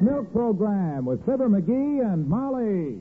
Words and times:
Milk 0.00 0.30
Program 0.32 1.06
with 1.06 1.24
Fibber 1.24 1.48
McGee 1.48 2.04
and 2.04 2.28
Molly. 2.28 3.00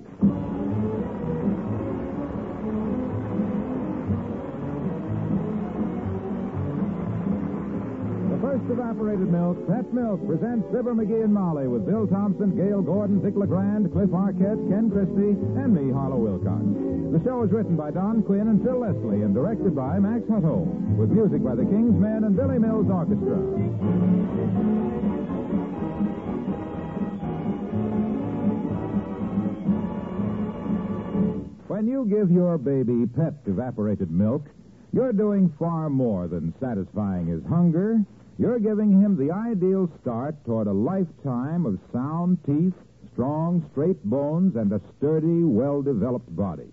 The 8.31 8.41
first 8.41 8.63
evaporated 8.72 9.31
milk, 9.31 9.67
Pet 9.67 9.94
Milk, 9.94 10.26
presents 10.26 10.66
Fibber 10.72 10.95
McGee 10.95 11.23
and 11.23 11.34
Molly 11.34 11.67
with 11.67 11.86
Bill 11.86 12.08
Thompson, 12.08 12.55
Gale 12.55 12.81
Gordon, 12.81 13.22
Dick 13.22 13.36
LeGrand, 13.36 13.91
Cliff 13.91 14.09
Arquette, 14.12 14.70
Ken 14.70 14.89
Christy, 14.89 15.36
and 15.59 15.75
me, 15.75 15.91
Harlow 15.91 16.17
Wilcox. 16.17 16.64
The 17.12 17.22
show 17.23 17.44
is 17.44 17.52
written 17.52 17.75
by 17.75 17.91
Don 17.91 18.23
Quinn 18.23 18.48
and 18.48 18.64
Phil 18.64 18.80
Leslie 18.80 19.23
and 19.23 19.34
directed 19.34 19.75
by 19.75 20.00
Max 20.00 20.23
Hutto, 20.30 20.64
with 20.95 21.12
music 21.12 21.44
by 21.44 21.55
the 21.55 21.64
King's 21.64 22.00
Men 22.00 22.23
and 22.23 22.36
Billy 22.36 22.59
Mills 22.59 22.88
Orchestra. 22.88 23.39
When 31.67 31.88
you 31.88 32.05
give 32.05 32.30
your 32.30 32.59
baby 32.59 33.08
pet 33.08 33.33
evaporated 33.47 34.11
milk, 34.11 34.45
you're 34.94 35.11
doing 35.11 35.52
far 35.58 35.89
more 35.89 36.27
than 36.27 36.53
satisfying 36.59 37.25
his 37.25 37.44
hunger. 37.45 37.99
You're 38.38 38.59
giving 38.59 39.02
him 39.02 39.17
the 39.17 39.31
ideal 39.31 39.89
start 40.02 40.35
toward 40.45 40.67
a 40.67 40.73
lifetime 40.73 41.66
of 41.66 41.80
sound 41.91 42.38
teeth, 42.45 42.75
strong, 43.13 43.67
straight 43.72 44.03
bones, 44.03 44.55
and 44.55 44.72
a 44.73 44.81
sturdy, 44.95 45.44
well 45.44 45.81
developed 45.81 46.33
body. 46.35 46.69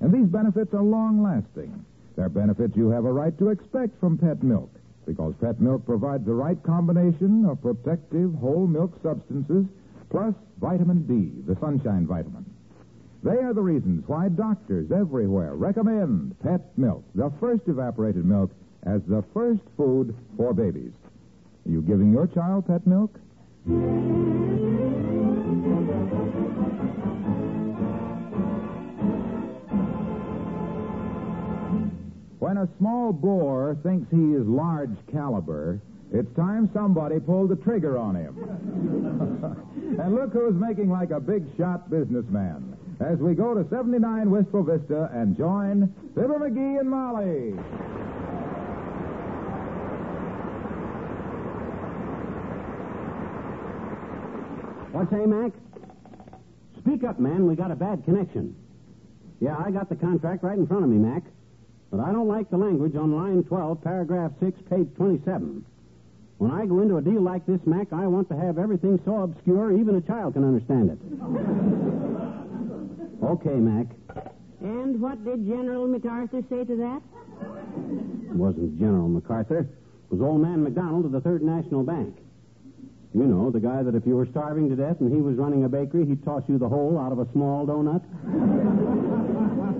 And 0.00 0.12
these 0.12 0.26
benefits 0.26 0.74
are 0.74 0.82
long 0.82 1.22
lasting. 1.22 1.84
They're 2.16 2.28
benefits 2.28 2.76
you 2.76 2.90
have 2.90 3.04
a 3.04 3.12
right 3.12 3.38
to 3.38 3.50
expect 3.50 4.00
from 4.00 4.18
pet 4.18 4.42
milk, 4.42 4.70
because 5.06 5.34
pet 5.40 5.60
milk 5.60 5.86
provides 5.86 6.26
the 6.26 6.34
right 6.34 6.60
combination 6.64 7.46
of 7.46 7.62
protective 7.62 8.34
whole 8.34 8.66
milk 8.66 8.98
substances 9.04 9.66
plus 10.10 10.34
vitamin 10.60 11.06
D, 11.06 11.30
the 11.46 11.58
sunshine 11.60 12.08
vitamin. 12.08 12.44
They 13.22 13.36
are 13.36 13.52
the 13.52 13.60
reasons 13.60 14.04
why 14.06 14.30
doctors 14.30 14.90
everywhere 14.90 15.54
recommend 15.54 16.38
pet 16.40 16.62
milk, 16.78 17.04
the 17.14 17.30
first 17.38 17.62
evaporated 17.66 18.24
milk, 18.24 18.50
as 18.84 19.02
the 19.06 19.22
first 19.34 19.60
food 19.76 20.16
for 20.38 20.54
babies. 20.54 20.92
Are 21.66 21.70
you 21.70 21.82
giving 21.82 22.12
your 22.12 22.26
child 22.26 22.66
pet 22.66 22.86
milk? 22.86 23.14
When 32.38 32.56
a 32.56 32.68
small 32.78 33.12
boar 33.12 33.76
thinks 33.82 34.10
he 34.10 34.32
is 34.32 34.46
large 34.46 34.96
caliber, 35.12 35.78
it's 36.10 36.34
time 36.34 36.70
somebody 36.72 37.20
pulled 37.20 37.50
the 37.50 37.56
trigger 37.56 37.98
on 37.98 38.16
him. 38.16 38.34
and 40.00 40.14
look 40.14 40.32
who's 40.32 40.54
making 40.54 40.88
like 40.88 41.10
a 41.10 41.20
big 41.20 41.44
shot 41.58 41.90
businessman 41.90 42.78
as 43.00 43.18
we 43.18 43.34
go 43.34 43.54
to 43.54 43.66
79 43.70 44.30
Wistful 44.30 44.62
Vista 44.62 45.10
and 45.12 45.36
join 45.36 45.92
Fibber 46.14 46.38
McGee 46.38 46.80
and 46.80 46.90
Molly. 46.90 47.52
What 54.92 55.08
say, 55.10 55.24
Mac? 55.24 55.52
Speak 56.78 57.04
up, 57.04 57.18
man. 57.18 57.46
We 57.46 57.56
got 57.56 57.70
a 57.70 57.76
bad 57.76 58.04
connection. 58.04 58.54
Yeah, 59.40 59.56
I 59.56 59.70
got 59.70 59.88
the 59.88 59.96
contract 59.96 60.42
right 60.42 60.58
in 60.58 60.66
front 60.66 60.84
of 60.84 60.90
me, 60.90 60.98
Mac. 60.98 61.22
But 61.90 62.00
I 62.00 62.12
don't 62.12 62.28
like 62.28 62.50
the 62.50 62.58
language 62.58 62.94
on 62.96 63.16
line 63.16 63.42
12, 63.44 63.82
paragraph 63.82 64.32
6, 64.40 64.60
page 64.68 64.88
27. 64.96 65.64
When 66.38 66.50
I 66.50 66.66
go 66.66 66.80
into 66.80 66.98
a 66.98 67.02
deal 67.02 67.22
like 67.22 67.46
this, 67.46 67.60
Mac, 67.64 67.92
I 67.92 68.06
want 68.06 68.28
to 68.28 68.36
have 68.36 68.58
everything 68.58 69.00
so 69.04 69.22
obscure 69.22 69.72
even 69.72 69.96
a 69.96 70.00
child 70.00 70.34
can 70.34 70.44
understand 70.44 70.90
it. 70.90 72.09
Okay, 73.22 73.54
Mac. 73.54 73.86
And 74.60 75.00
what 75.00 75.24
did 75.24 75.46
General 75.46 75.86
MacArthur 75.88 76.42
say 76.50 76.64
to 76.64 76.76
that? 76.76 77.00
It 78.30 78.36
wasn't 78.36 78.78
General 78.78 79.08
MacArthur. 79.08 79.60
It 79.60 79.68
was 80.10 80.20
old 80.20 80.40
man 80.42 80.62
McDonald 80.62 81.04
of 81.06 81.12
the 81.12 81.20
Third 81.20 81.42
National 81.42 81.82
Bank. 81.82 82.16
You 83.14 83.24
know, 83.24 83.50
the 83.50 83.58
guy 83.60 83.82
that 83.82 83.94
if 83.94 84.06
you 84.06 84.14
were 84.16 84.26
starving 84.26 84.68
to 84.68 84.76
death 84.76 85.00
and 85.00 85.12
he 85.12 85.20
was 85.20 85.36
running 85.36 85.64
a 85.64 85.68
bakery, 85.68 86.06
he'd 86.06 86.22
toss 86.24 86.42
you 86.48 86.58
the 86.58 86.68
whole 86.68 86.98
out 86.98 87.10
of 87.10 87.18
a 87.18 87.30
small 87.32 87.66
donut. 87.66 88.02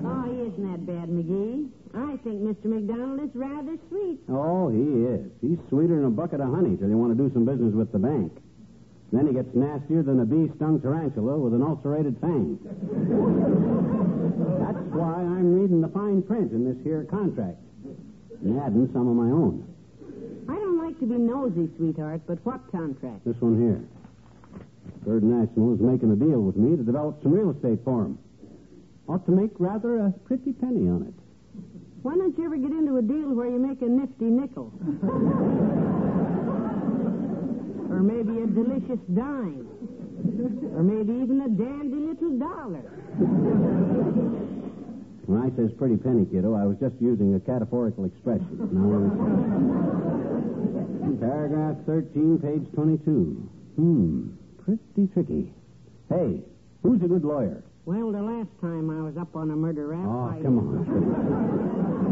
Oh, 0.03 0.25
he 0.25 0.41
isn't 0.49 0.65
that 0.73 0.87
bad, 0.87 1.09
McGee. 1.09 1.69
I 1.95 2.17
think 2.25 2.41
Mr. 2.43 2.65
McDonald 2.67 3.21
is 3.21 3.31
rather 3.35 3.77
sweet. 3.89 4.19
Oh, 4.29 4.69
he 4.71 5.05
is. 5.07 5.31
He's 5.41 5.59
sweeter 5.69 5.97
than 5.97 6.07
a 6.07 6.11
bucket 6.11 6.41
of 6.41 6.49
honey 6.53 6.77
till 6.77 6.89
you 6.89 6.97
want 6.97 7.17
to 7.17 7.23
do 7.23 7.33
some 7.33 7.45
business 7.45 7.75
with 7.75 7.93
the 7.93 7.99
bank. 7.99 8.33
Then 9.13 9.27
he 9.27 9.33
gets 9.33 9.53
nastier 9.55 10.03
than 10.03 10.21
a 10.21 10.25
bee-stung 10.25 10.81
tarantula 10.81 11.37
with 11.37 11.53
an 11.53 11.63
ulcerated 11.63 12.17
fang. 12.21 12.59
That's 14.63 14.87
why 14.95 15.15
I'm 15.19 15.61
reading 15.61 15.81
the 15.81 15.89
fine 15.89 16.23
print 16.23 16.53
in 16.53 16.65
this 16.65 16.77
here 16.85 17.05
contract 17.11 17.59
and 18.43 18.61
adding 18.61 18.89
some 18.93 19.09
of 19.09 19.17
my 19.17 19.31
own. 19.31 19.67
I 20.49 20.55
don't 20.55 20.79
like 20.79 20.99
to 21.01 21.07
be 21.07 21.19
nosy, 21.19 21.69
sweetheart, 21.77 22.23
but 22.27 22.39
what 22.47 22.61
contract? 22.71 23.25
This 23.25 23.37
one 23.41 23.59
here. 23.61 23.83
Third 25.05 25.25
National 25.25 25.75
is 25.75 25.81
making 25.81 26.13
a 26.13 26.17
deal 26.17 26.41
with 26.41 26.57
me 26.57 26.77
to 26.77 26.83
develop 26.83 27.23
some 27.23 27.33
real 27.33 27.51
estate 27.51 27.81
for 27.85 28.05
him. 28.05 28.19
Ought 29.09 29.27
to 29.27 29.33
make 29.33 29.51
rather 29.59 30.07
a 30.07 30.13
pretty 30.25 30.53
penny 30.53 30.89
on 30.89 31.03
it. 31.03 31.15
Why 32.03 32.15
don't 32.15 32.37
you 32.39 32.45
ever 32.45 32.57
get 32.57 32.71
into 32.71 32.97
a 32.97 33.03
deal 33.03 33.35
where 33.35 33.49
you 33.49 33.59
make 33.59 33.83
a 33.83 33.87
nifty 33.87 34.27
nickel? 34.27 34.73
or 38.01 38.03
maybe 38.03 38.41
a 38.41 38.47
delicious 38.47 38.99
dime. 39.13 39.69
Or 40.75 40.83
maybe 40.83 41.13
even 41.23 41.43
a 41.45 41.49
dandy 41.51 41.97
little 42.01 42.39
dollar. 42.39 42.89
When 45.29 45.43
I 45.43 45.51
says 45.55 45.71
pretty 45.77 45.99
penny, 45.99 46.25
kiddo, 46.25 46.55
I 46.55 46.65
was 46.65 46.79
just 46.81 46.95
using 46.99 47.35
a 47.35 47.41
cataphorical 47.41 48.07
expression. 48.07 48.57
Now, 48.73 49.05
paragraph 51.21 51.77
13, 51.85 52.39
page 52.41 52.73
22. 52.75 53.37
Hmm, 53.77 54.29
pretty 54.65 55.07
tricky. 55.13 55.53
Hey, 56.09 56.41
who's 56.83 57.03
a 57.03 57.07
good 57.09 57.25
lawyer? 57.25 57.63
Well, 57.85 58.13
the 58.13 58.23
last 58.23 58.49
time 58.63 58.89
I 58.89 59.03
was 59.03 59.19
up 59.19 59.37
on 59.37 59.51
a 59.51 59.57
murder 59.57 59.89
rap, 59.89 60.07
Oh, 60.09 60.33
I... 60.39 60.41
come 60.43 60.59
on. 60.59 62.07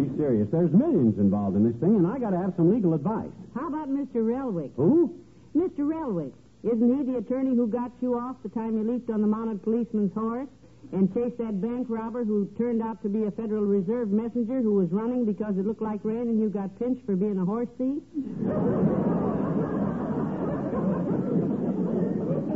Be 0.00 0.16
serious. 0.16 0.48
There's 0.50 0.72
millions 0.72 1.18
involved 1.18 1.56
in 1.56 1.64
this 1.64 1.76
thing, 1.76 1.94
and 1.96 2.06
I 2.06 2.18
got 2.18 2.30
to 2.30 2.38
have 2.38 2.54
some 2.56 2.72
legal 2.72 2.94
advice. 2.94 3.28
How 3.54 3.68
about 3.68 3.88
Mr. 3.90 4.24
Relwick? 4.24 4.70
Who? 4.76 5.14
Mr. 5.54 5.80
Relwick. 5.80 6.32
Isn't 6.64 6.96
he 6.98 7.04
the 7.12 7.18
attorney 7.18 7.54
who 7.54 7.66
got 7.66 7.92
you 8.00 8.14
off 8.18 8.36
the 8.42 8.48
time 8.48 8.76
you 8.76 8.90
leaped 8.90 9.10
on 9.10 9.20
the 9.20 9.26
mounted 9.26 9.62
policeman's 9.62 10.12
horse 10.14 10.48
and 10.92 11.12
chased 11.12 11.36
that 11.38 11.60
bank 11.60 11.86
robber 11.90 12.24
who 12.24 12.48
turned 12.56 12.82
out 12.82 13.02
to 13.02 13.08
be 13.08 13.24
a 13.24 13.30
Federal 13.30 13.64
Reserve 13.64 14.10
messenger 14.10 14.60
who 14.62 14.72
was 14.74 14.90
running 14.90 15.24
because 15.24 15.56
it 15.58 15.66
looked 15.66 15.82
like 15.82 16.00
rain 16.02 16.28
and 16.28 16.40
you 16.40 16.48
got 16.48 16.78
pinched 16.78 17.04
for 17.04 17.16
being 17.16 17.38
a 17.38 17.44
horse 17.44 17.68
thief? 17.76 18.02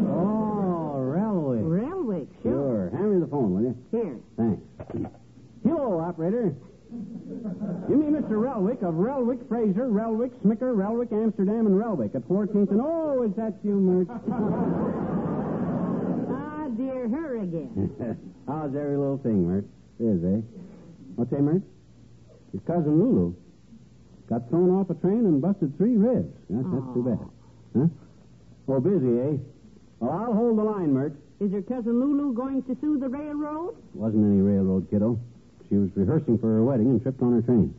Oh, 0.09 0.97
Relwick. 0.97 1.65
Relwick, 1.65 2.29
sure. 2.43 2.53
Sure. 2.53 2.91
Hand 2.91 3.15
me 3.15 3.21
the 3.21 3.27
phone, 3.27 3.55
will 3.55 3.63
you? 3.63 3.77
Here. 3.91 4.19
Thanks. 4.37 4.63
Hello, 5.65 6.01
operator. 6.01 6.55
Give 6.91 7.99
mean 7.99 8.13
Mr. 8.13 8.37
Relwick 8.41 8.83
of 8.83 8.95
Relwick, 8.95 9.49
Fraser, 9.49 9.89
Relwick, 9.89 10.31
Smicker, 10.45 10.75
Relwick, 10.75 11.13
Amsterdam, 11.13 11.67
and 11.67 11.77
Relwick 11.77 12.15
at 12.15 12.23
14th 12.29 12.71
and... 12.71 12.81
Oh, 12.83 13.23
is 13.23 13.35
that 13.37 13.55
you, 13.65 13.75
Mert? 13.81 14.09
Ah, 16.37 16.69
dear, 16.77 17.09
her 17.09 17.37
again. 17.43 17.91
How's 18.49 18.75
every 18.75 18.97
little 18.97 19.19
thing, 19.19 19.47
Mert? 19.47 19.65
Is, 20.01 20.25
eh? 20.25 20.41
What's 21.17 21.31
that, 21.31 21.41
Mert? 21.43 21.63
His 22.53 22.61
cousin 22.67 22.99
Lulu 22.99 23.35
got 24.29 24.49
thrown 24.49 24.71
off 24.71 24.89
a 24.91 24.95
train 24.95 25.27
and 25.27 25.41
busted 25.43 25.77
three 25.77 25.97
ribs. 25.97 26.33
Yes, 26.49 26.65
that's 26.73 26.95
too 26.95 27.03
bad. 27.05 27.19
Huh? 27.77 27.89
Oh, 28.69 28.81
busy, 28.81 29.19
eh? 29.21 29.37
Well, 30.01 30.11
I'll 30.11 30.33
hold 30.33 30.59
the 30.59 30.63
line, 30.65 30.93
Mert. 30.93 31.13
Is 31.41 31.51
your 31.51 31.63
cousin 31.63 32.01
Lulu 32.01 32.33
going 32.33 32.63
to 32.65 32.77
sue 32.81 32.99
the 32.99 33.09
railroad? 33.09 33.77
Wasn't 33.95 34.25
any 34.25 34.41
railroad, 34.41 34.89
kiddo 34.91 35.19
rehearsing 35.95 36.39
for 36.39 36.49
her 36.49 36.65
wedding 36.65 36.87
and 36.87 37.03
tripped 37.03 37.23
on 37.23 37.33
her 37.33 37.43
train. 37.43 37.75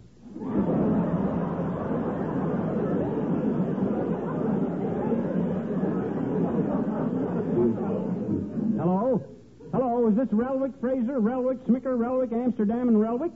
Hello? 8.78 9.24
Hello, 9.72 10.08
is 10.08 10.16
this 10.16 10.28
Relwick 10.28 10.80
Fraser, 10.80 11.20
Relwick 11.20 11.58
Smicker, 11.68 11.98
Relwick 11.98 12.32
Amsterdam, 12.34 12.88
and 12.88 12.98
Relwick? 12.98 13.32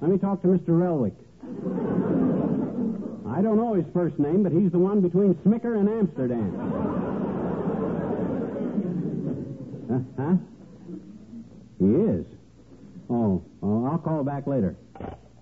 Let 0.00 0.10
me 0.10 0.18
talk 0.18 0.42
to 0.42 0.48
Mr. 0.48 0.68
Relwick. 0.68 1.14
I 3.28 3.42
don't 3.42 3.56
know 3.56 3.74
his 3.74 3.86
first 3.92 4.18
name, 4.18 4.42
but 4.42 4.52
he's 4.52 4.70
the 4.72 4.78
one 4.78 5.00
between 5.00 5.34
Smicker 5.36 5.78
and 5.78 5.88
Amsterdam. 5.88 6.52
Uh, 9.90 10.22
huh? 10.22 10.36
He 11.78 11.86
is. 11.86 12.35
Oh, 13.08 13.42
I'll 13.62 13.98
call 13.98 14.24
back 14.24 14.46
later. 14.46 14.76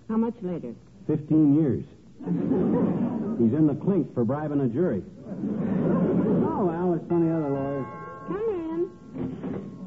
How 0.07 0.17
much 0.17 0.35
later? 0.41 0.73
Fifteen 1.07 1.55
years. 1.55 1.83
He's 2.25 3.53
in 3.53 3.67
the 3.67 3.75
clink 3.75 4.13
for 4.13 4.23
bribing 4.23 4.61
a 4.61 4.67
jury. 4.67 5.03
Oh, 5.27 6.65
well, 6.65 6.91
there's 6.91 7.07
plenty 7.07 7.29
other 7.29 7.49
lawyers. 7.49 7.85
Come 8.27 8.47
in. 8.49 8.89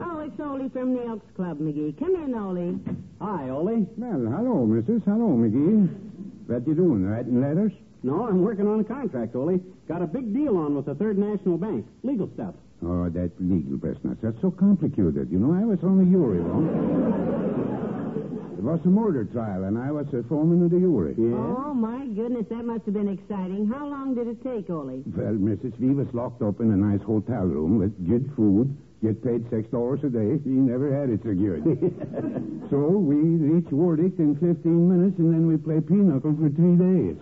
Oh, 0.01 0.19
it's 0.21 0.39
Ole 0.41 0.69
from 0.71 0.95
the 0.95 1.05
Elks 1.07 1.27
Club, 1.35 1.59
McGee. 1.59 1.99
Come 1.99 2.15
in, 2.17 2.35
Ole. 2.35 2.79
Hi, 3.21 3.49
Ole. 3.51 3.87
Well, 3.97 4.33
hello, 4.37 4.67
missus. 4.67 5.03
Hello, 5.05 5.29
McGee. 5.37 5.89
What 6.47 6.67
you 6.67 6.75
doing, 6.75 7.05
writing 7.07 7.41
letters? 7.41 7.73
No, 8.03 8.27
I'm 8.29 8.43
working 8.43 8.67
on 8.69 8.81
a 8.81 8.85
contract, 8.85 9.35
Ole. 9.35 9.61
Got 9.89 10.03
a 10.03 10.07
big 10.07 10.33
deal 10.33 10.57
on 10.57 10.77
with 10.77 10.87
the 10.87 10.95
Third 10.95 11.19
National 11.19 11.59
Bank. 11.59 11.87
Legal 12.03 12.31
stuff. 12.35 12.55
Oh, 12.85 13.09
that 13.09 13.33
legal 13.41 13.77
business. 13.77 14.19
That's 14.23 14.41
so 14.41 14.53
complicated. 14.53 15.29
You 15.33 15.39
know, 15.41 15.53
I 15.53 15.65
was 15.65 15.83
on 15.83 15.99
the 15.99 16.05
jury 16.05 16.41
once. 16.41 17.08
It 18.59 18.65
was 18.65 18.81
a 18.85 18.89
murder 18.89 19.25
trial, 19.25 19.71
and 19.71 19.79
I 19.79 19.93
was 19.93 20.09
the 20.11 20.25
foreman 20.25 20.65
of 20.65 20.73
the 20.75 20.81
jury. 20.83 21.15
Oh, 21.33 21.73
my 21.73 22.05
goodness, 22.11 22.45
that 22.51 22.65
must 22.67 22.85
have 22.87 22.95
been 22.95 23.07
exciting. 23.07 23.71
How 23.71 23.87
long 23.87 24.17
did 24.17 24.27
it 24.27 24.43
take, 24.43 24.69
Ole? 24.69 24.99
Well, 25.15 25.39
Mrs. 25.39 25.79
We 25.79 25.95
was 25.95 26.09
locked 26.13 26.43
up 26.43 26.59
in 26.59 26.73
a 26.73 26.77
nice 26.77 27.01
hotel 27.07 27.47
room 27.47 27.79
with 27.79 27.95
good 28.03 28.27
food, 28.35 28.77
get 29.01 29.23
paid 29.23 29.49
six 29.49 29.71
dollars 29.71 30.03
a 30.03 30.11
day. 30.11 30.43
She 30.43 30.51
never 30.51 30.91
had 30.91 31.07
it 31.09 31.23
so 31.23 31.39
good. 31.39 31.63
so 32.71 32.99
we 32.99 33.15
reached 33.39 33.71
verdict 33.71 34.19
in 34.19 34.35
15 34.35 34.51
minutes, 34.67 35.23
and 35.23 35.33
then 35.33 35.47
we 35.47 35.57
play 35.57 35.79
pinochle 35.79 36.35
for 36.35 36.51
three 36.51 36.75
days. 36.75 37.15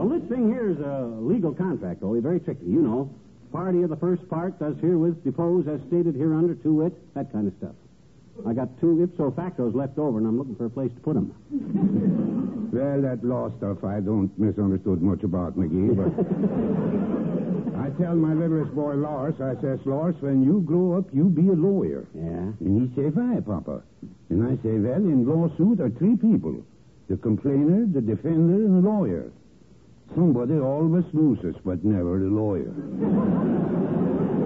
Well, 0.00 0.08
this 0.08 0.24
thing 0.32 0.48
here 0.48 0.70
is 0.72 0.80
a 0.80 1.12
legal 1.20 1.52
contract, 1.52 2.02
Ole. 2.02 2.22
Very 2.24 2.40
tricky, 2.40 2.64
you 2.64 2.80
know. 2.80 3.12
Party 3.52 3.82
of 3.82 3.90
the 3.90 4.00
first 4.00 4.26
part 4.30 4.58
does 4.58 4.80
herewith 4.80 5.22
depose 5.24 5.68
as 5.68 5.84
stated 5.88 6.16
hereunder 6.16 6.54
to 6.64 6.72
wit, 6.72 6.96
that 7.12 7.30
kind 7.30 7.46
of 7.46 7.52
stuff. 7.60 7.76
I 8.46 8.52
got 8.52 8.68
two 8.80 9.02
ipso 9.02 9.30
factos 9.30 9.74
left 9.74 9.98
over, 9.98 10.18
and 10.18 10.26
I'm 10.26 10.36
looking 10.38 10.56
for 10.56 10.66
a 10.66 10.70
place 10.70 10.90
to 10.94 11.00
put 11.00 11.14
them. 11.14 11.32
Well, 12.74 13.02
that 13.02 13.22
law 13.22 13.56
stuff 13.58 13.84
I 13.84 14.00
don't 14.00 14.36
misunderstood 14.36 15.00
much 15.00 15.22
about, 15.22 15.56
McGee, 15.56 15.94
but 15.94 16.10
I 17.78 17.90
tell 18.02 18.16
my 18.16 18.34
littlest 18.34 18.74
boy, 18.74 18.94
Lars, 18.94 19.36
I 19.40 19.54
says, 19.60 19.78
Lars, 19.84 20.16
when 20.18 20.42
you 20.42 20.60
grow 20.66 20.98
up, 20.98 21.04
you 21.12 21.28
be 21.30 21.50
a 21.50 21.52
lawyer. 21.52 22.04
Yeah? 22.12 22.50
And 22.58 22.90
he 22.90 22.96
say, 22.96 23.10
why, 23.10 23.38
Papa? 23.46 23.80
And 24.28 24.42
I 24.42 24.56
say, 24.64 24.74
well, 24.82 24.96
in 24.96 25.24
lawsuit 25.24 25.78
are 25.80 25.90
three 25.90 26.16
people. 26.16 26.64
The 27.08 27.16
complainer, 27.16 27.86
the 27.86 28.00
defender, 28.00 28.54
and 28.66 28.82
the 28.82 28.88
lawyer. 28.90 29.30
Somebody 30.16 30.58
always 30.58 31.04
loses, 31.12 31.54
but 31.64 31.84
never 31.84 32.18
the 32.18 32.26
lawyer. 32.26 32.74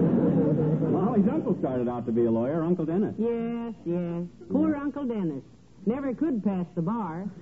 Well, 1.09 1.19
his 1.19 1.27
uncle 1.27 1.57
started 1.57 1.89
out 1.89 2.05
to 2.05 2.11
be 2.11 2.25
a 2.25 2.29
lawyer, 2.29 2.61
Uncle 2.63 2.85
Dennis. 2.85 3.15
Yes, 3.17 3.73
yes. 3.83 3.97
Hmm. 3.97 4.25
Poor 4.51 4.75
Uncle 4.75 5.05
Dennis. 5.05 5.41
Never 5.87 6.13
could 6.13 6.43
pass 6.43 6.67
the 6.75 6.83
bar. 6.83 7.25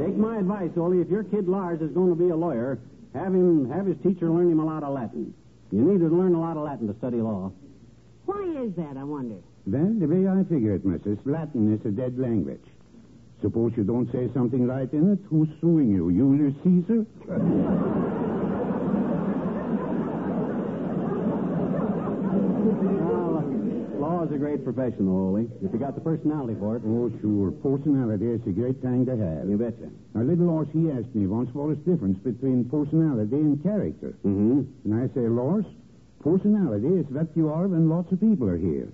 Take 0.00 0.16
my 0.16 0.38
advice, 0.38 0.70
Ole. 0.78 1.02
If 1.02 1.10
your 1.10 1.24
kid 1.24 1.46
Lars 1.46 1.82
is 1.82 1.90
going 1.92 2.08
to 2.08 2.14
be 2.14 2.30
a 2.30 2.36
lawyer, 2.36 2.78
have 3.12 3.34
him 3.34 3.70
have 3.70 3.84
his 3.84 3.98
teacher 4.02 4.30
learn 4.30 4.50
him 4.50 4.60
a 4.60 4.64
lot 4.64 4.82
of 4.82 4.94
Latin. 4.94 5.34
You 5.70 5.82
need 5.82 6.00
to 6.00 6.08
learn 6.08 6.34
a 6.34 6.40
lot 6.40 6.56
of 6.56 6.62
Latin 6.64 6.86
to 6.88 6.96
study 6.96 7.18
law. 7.18 7.52
Why 8.24 8.44
is 8.64 8.72
that, 8.76 8.96
I 8.96 9.04
wonder? 9.04 9.36
Well, 9.66 9.92
the 9.98 10.06
way 10.06 10.26
I 10.26 10.42
figure 10.44 10.74
it, 10.74 10.86
Mrs., 10.86 11.18
Latin 11.26 11.74
is 11.74 11.84
a 11.84 11.90
dead 11.90 12.18
language. 12.18 12.64
Suppose 13.42 13.72
you 13.76 13.84
don't 13.84 14.10
say 14.10 14.30
something 14.32 14.66
right 14.66 14.90
in 14.94 15.12
it, 15.12 15.18
who's 15.28 15.48
suing 15.60 15.90
you? 15.90 16.10
Julius 16.10 16.54
Caesar? 16.64 17.04
Well, 22.86 23.42
law 23.98 24.24
is 24.24 24.32
a 24.32 24.38
great 24.38 24.64
profession, 24.64 25.08
Ole. 25.08 25.48
If 25.62 25.72
you 25.72 25.78
got 25.78 25.94
the 25.94 26.00
personality 26.00 26.56
for 26.58 26.76
it. 26.76 26.82
Oh, 26.86 27.10
sure. 27.20 27.50
Personality 27.50 28.26
is 28.26 28.40
a 28.46 28.50
great 28.50 28.80
thing 28.82 29.06
to 29.06 29.16
have. 29.16 29.48
You 29.48 29.56
betcha. 29.58 29.90
Now, 30.14 30.22
little 30.22 30.46
Lars, 30.46 30.68
he 30.72 30.90
asked 30.90 31.14
me 31.14 31.26
once 31.26 31.50
what 31.52 31.72
is 31.72 31.78
the 31.84 31.92
difference 31.92 32.18
between 32.18 32.64
personality 32.70 33.36
and 33.36 33.62
character. 33.62 34.14
Mm-hmm. 34.24 34.62
And 34.84 34.94
I 34.94 35.08
say, 35.14 35.26
Lars, 35.28 35.64
personality 36.22 36.88
is 36.88 37.06
what 37.10 37.28
you 37.34 37.48
are 37.50 37.66
when 37.66 37.88
lots 37.88 38.12
of 38.12 38.20
people 38.20 38.48
are 38.48 38.58
here. 38.58 38.88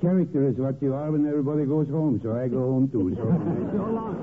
Character 0.00 0.48
is 0.48 0.56
what 0.56 0.82
you 0.82 0.94
are 0.94 1.12
when 1.12 1.26
everybody 1.26 1.64
goes 1.64 1.88
home, 1.88 2.18
so 2.22 2.34
I 2.34 2.48
go 2.48 2.58
home 2.58 2.90
too. 2.90 3.14
So, 3.14 3.22
So 3.78 3.84
long. 3.86 4.18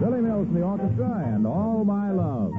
Billy 0.00 0.20
Mills 0.20 0.48
and 0.48 0.56
the 0.56 0.62
orchestra 0.62 1.22
and 1.26 1.46
All 1.46 1.84
My 1.84 2.10
Love. 2.10 2.52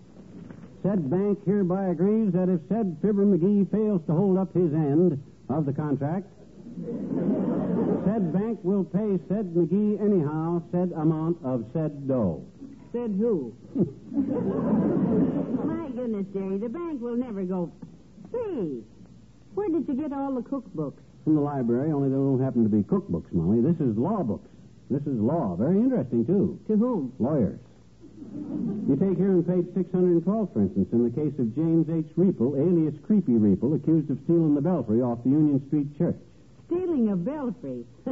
Said 0.83 1.09
bank 1.09 1.39
hereby 1.45 1.87
agrees 1.87 2.33
that 2.33 2.49
if 2.49 2.59
said 2.69 2.97
Fibber 3.01 3.25
McGee 3.25 3.71
fails 3.71 4.01
to 4.07 4.13
hold 4.13 4.37
up 4.37 4.53
his 4.53 4.73
end 4.73 5.23
of 5.49 5.65
the 5.65 5.73
contract, 5.73 6.27
said 8.05 8.33
bank 8.33 8.59
will 8.63 8.83
pay 8.83 9.19
said 9.29 9.53
McGee 9.55 10.01
anyhow 10.01 10.61
said 10.71 10.91
amount 10.97 11.37
of 11.43 11.65
said 11.73 12.07
dough. 12.07 12.43
Said 12.91 13.15
who? 13.17 13.55
My 15.65 15.89
goodness, 15.89 16.25
Jerry, 16.33 16.57
the 16.57 16.69
bank 16.69 17.01
will 17.01 17.15
never 17.15 17.43
go. 17.43 17.71
Say, 18.31 18.83
where 19.55 19.69
did 19.69 19.87
you 19.87 19.93
get 19.95 20.11
all 20.13 20.33
the 20.35 20.41
cookbooks? 20.41 20.99
From 21.23 21.35
the 21.35 21.41
library, 21.41 21.91
only 21.91 22.09
they 22.09 22.15
don't 22.15 22.41
happen 22.43 22.63
to 22.63 22.69
be 22.69 22.83
cookbooks, 22.83 23.31
Molly. 23.31 23.61
This 23.61 23.79
is 23.79 23.97
law 23.97 24.23
books. 24.23 24.49
This 24.89 25.01
is 25.03 25.19
law. 25.19 25.55
Very 25.55 25.77
interesting, 25.77 26.25
too. 26.25 26.59
To 26.67 26.75
whom? 26.75 27.13
Lawyers. 27.19 27.59
You 28.87 28.95
take 28.99 29.17
here 29.17 29.31
on 29.31 29.43
page 29.43 29.65
612, 29.73 30.53
for 30.53 30.61
instance, 30.61 30.89
in 30.91 31.03
the 31.03 31.13
case 31.13 31.33
of 31.39 31.55
James 31.55 31.87
H. 31.89 32.11
Reeple, 32.17 32.59
alias 32.59 32.95
Creepy 33.05 33.33
Reeple, 33.33 33.75
accused 33.75 34.09
of 34.11 34.19
stealing 34.25 34.55
the 34.55 34.61
belfry 34.61 35.01
off 35.01 35.23
the 35.23 35.29
Union 35.29 35.63
Street 35.67 35.97
Church. 35.97 36.17
Stealing 36.67 37.09
a 37.09 37.15
belfry. 37.15 37.85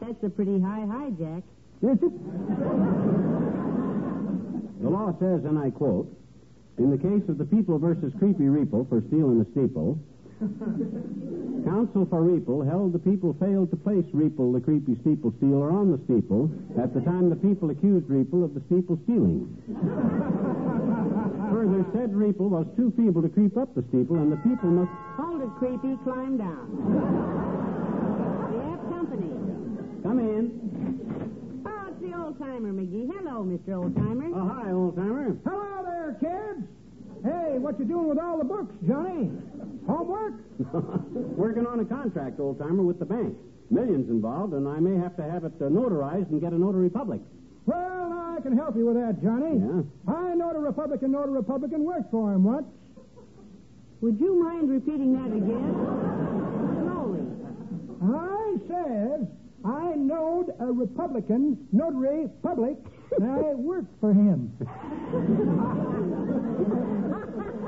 That's 0.00 0.22
a 0.24 0.30
pretty 0.30 0.58
high 0.60 0.86
hijack. 0.88 1.42
Is 1.82 1.98
it? 2.00 2.12
The 4.82 4.88
law 4.88 5.12
says, 5.20 5.44
and 5.44 5.58
I 5.58 5.70
quote, 5.70 6.08
in 6.78 6.90
the 6.90 6.98
case 6.98 7.28
of 7.28 7.36
the 7.36 7.44
People 7.44 7.78
versus 7.78 8.12
Creepy 8.18 8.44
Reeple 8.44 8.88
for 8.88 9.02
stealing 9.08 9.40
a 9.40 9.44
steeple, 9.52 9.98
counsel 11.68 12.08
for 12.08 12.24
Reeple 12.24 12.64
held 12.64 12.94
the 12.94 12.98
people 12.98 13.36
failed 13.36 13.70
to 13.70 13.76
place 13.76 14.04
Reeple, 14.14 14.54
the 14.56 14.60
creepy 14.60 14.96
steeple 15.04 15.34
stealer, 15.36 15.70
on 15.70 15.92
the 15.92 16.00
steeple 16.08 16.48
at 16.80 16.94
the 16.94 17.00
time 17.04 17.28
the 17.28 17.36
people 17.36 17.68
accused 17.68 18.08
Reeple 18.08 18.42
of 18.42 18.54
the 18.56 18.62
steeple 18.72 18.96
stealing. 19.04 19.44
Further, 21.52 21.84
said 21.92 22.16
Reeple 22.16 22.48
was 22.48 22.64
too 22.76 22.88
feeble 22.96 23.20
to 23.20 23.28
creep 23.28 23.58
up 23.58 23.74
the 23.74 23.84
steeple, 23.92 24.16
and 24.16 24.32
the 24.32 24.40
people 24.48 24.70
must. 24.70 24.88
Hold 25.20 25.42
it, 25.42 25.52
creepy. 25.60 25.98
Climb 26.08 26.38
down. 26.38 26.64
we 28.48 28.56
have 28.64 28.80
company. 28.88 29.34
Come 30.00 30.18
in. 30.24 30.56
Oh, 31.66 31.84
it's 31.90 32.00
the 32.00 32.16
old 32.16 32.38
timer, 32.38 32.72
McGee. 32.72 33.12
Hello, 33.12 33.44
Mr. 33.44 33.76
Old 33.76 33.94
Timer. 33.94 34.32
Oh, 34.32 34.48
hi, 34.48 34.72
old 34.72 34.96
timer. 34.96 35.36
Hello 35.44 35.84
there, 35.84 36.16
kids. 36.16 36.64
Hey, 37.22 37.58
what 37.58 37.78
you 37.78 37.84
doing 37.84 38.08
with 38.08 38.18
all 38.18 38.38
the 38.38 38.44
books, 38.44 38.72
Johnny? 38.88 39.28
Homework? 39.90 40.34
Working 41.36 41.66
on 41.66 41.80
a 41.80 41.84
contract, 41.84 42.38
old 42.38 42.58
timer, 42.58 42.82
with 42.82 42.98
the 43.00 43.04
bank. 43.04 43.36
Millions 43.70 44.08
involved, 44.08 44.52
and 44.52 44.68
I 44.68 44.78
may 44.78 44.96
have 44.96 45.16
to 45.16 45.22
have 45.22 45.44
it 45.44 45.52
uh, 45.60 45.64
notarized 45.64 46.30
and 46.30 46.40
get 46.40 46.52
a 46.52 46.58
notary 46.58 46.90
public. 46.90 47.20
Well, 47.66 48.10
now 48.10 48.36
I 48.38 48.40
can 48.40 48.56
help 48.56 48.76
you 48.76 48.86
with 48.86 48.96
that, 48.96 49.22
Johnny. 49.22 49.58
Yeah? 49.58 49.82
I 50.12 50.34
know 50.34 50.52
the 50.52 50.60
Republican, 50.60 51.12
know 51.12 51.22
the 51.22 51.32
Republican 51.32 51.84
worked 51.84 52.10
for 52.10 52.32
him 52.32 52.44
once. 52.44 52.66
Would 54.00 54.18
you 54.20 54.42
mind 54.42 54.70
repeating 54.70 55.12
that 55.12 55.30
again? 55.36 55.74
Slowly. 56.82 57.26
I 58.02 58.56
says 58.66 59.26
I 59.64 59.94
knowed 59.96 60.54
a 60.58 60.66
Republican 60.66 61.66
notary 61.72 62.28
public, 62.42 62.76
and 63.18 63.30
I 63.30 63.54
worked 63.54 64.00
for 64.00 64.12
him. 64.12 64.56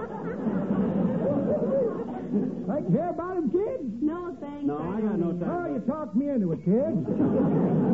like 2.66 2.86
to 2.86 2.92
hear 2.92 3.08
about 3.10 3.36
him, 3.36 3.50
kids? 3.50 3.84
No, 4.00 4.36
thanks. 4.40 4.64
No, 4.64 4.78
I 4.78 5.00
got 5.00 5.18
no 5.18 5.32
time. 5.36 5.50
Oh, 5.50 5.66
you 5.74 5.80
talked 5.84 6.14
me 6.16 6.28
into 6.28 6.52
it, 6.52 6.64
kids. 6.64 6.96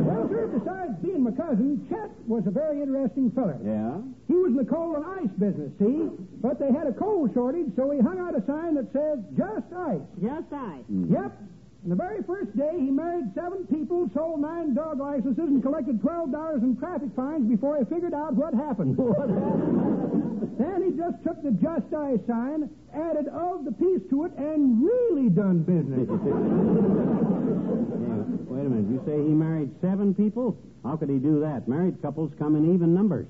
well, 0.06 0.28
sir, 0.30 0.46
besides 0.52 0.92
being 1.02 1.22
my 1.24 1.32
cousin, 1.32 1.86
Chet 1.90 2.10
was 2.26 2.46
a 2.46 2.50
very 2.50 2.80
interesting 2.82 3.30
feller. 3.32 3.58
Yeah? 3.64 3.98
He 4.28 4.34
was 4.34 4.54
in 4.54 4.60
the 4.60 4.68
coal 4.68 4.96
and 4.96 5.04
ice 5.18 5.34
business, 5.38 5.72
see? 5.78 6.06
But 6.40 6.58
they 6.60 6.70
had 6.70 6.86
a 6.86 6.92
coal 6.94 7.28
shortage, 7.34 7.74
so 7.76 7.90
he 7.90 7.98
hung 7.98 8.18
out 8.20 8.36
a 8.38 8.44
sign 8.46 8.74
that 8.78 8.92
says, 8.92 9.18
just 9.36 9.66
ice. 9.74 10.04
Just 10.22 10.52
I. 10.52 10.84
Hmm. 10.86 11.12
Yep. 11.12 11.32
And 11.82 11.92
the 11.92 11.96
very 11.96 12.22
first 12.24 12.56
day, 12.56 12.72
he 12.74 12.90
married 12.90 13.30
seven 13.34 13.64
people, 13.66 14.10
sold 14.12 14.40
nine 14.40 14.74
dog 14.74 14.98
licenses, 14.98 15.38
and 15.38 15.62
collected 15.62 16.00
$12 16.02 16.62
in 16.62 16.76
traffic 16.76 17.08
fines 17.14 17.48
before 17.48 17.78
he 17.78 17.84
figured 17.84 18.14
out 18.14 18.34
what 18.34 18.52
happened. 18.52 18.98
then 20.58 20.82
he 20.82 20.90
just 20.98 21.22
took 21.22 21.40
the 21.42 21.52
just 21.62 21.86
ice 21.94 22.18
sign, 22.26 22.68
added 22.92 23.28
of 23.28 23.64
the 23.64 23.72
peace 23.72 24.02
to 24.10 24.24
it, 24.24 24.32
and 24.36 24.82
really 24.82 25.28
done 25.30 25.62
business. 25.62 26.08
Yeah, 27.68 28.24
Wait 28.48 28.64
a 28.64 28.68
minute. 28.68 28.88
You 28.90 29.02
say 29.04 29.16
he 29.16 29.34
married 29.34 29.70
seven 29.80 30.14
people? 30.14 30.56
How 30.84 30.96
could 30.96 31.10
he 31.10 31.18
do 31.18 31.40
that? 31.40 31.68
Married 31.68 32.00
couples 32.00 32.32
come 32.38 32.56
in 32.56 32.74
even 32.74 32.94
numbers. 32.94 33.26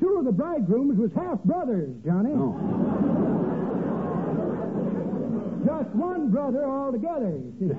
Two 0.00 0.18
of 0.18 0.24
the 0.24 0.32
bridegrooms 0.32 0.98
was 0.98 1.10
half 1.14 1.42
brothers, 1.44 1.90
Johnny. 2.04 2.30
Oh. 2.32 3.25
Just 5.66 5.88
one 5.96 6.30
brother 6.30 6.64
altogether. 6.64 7.42
you. 7.58 7.74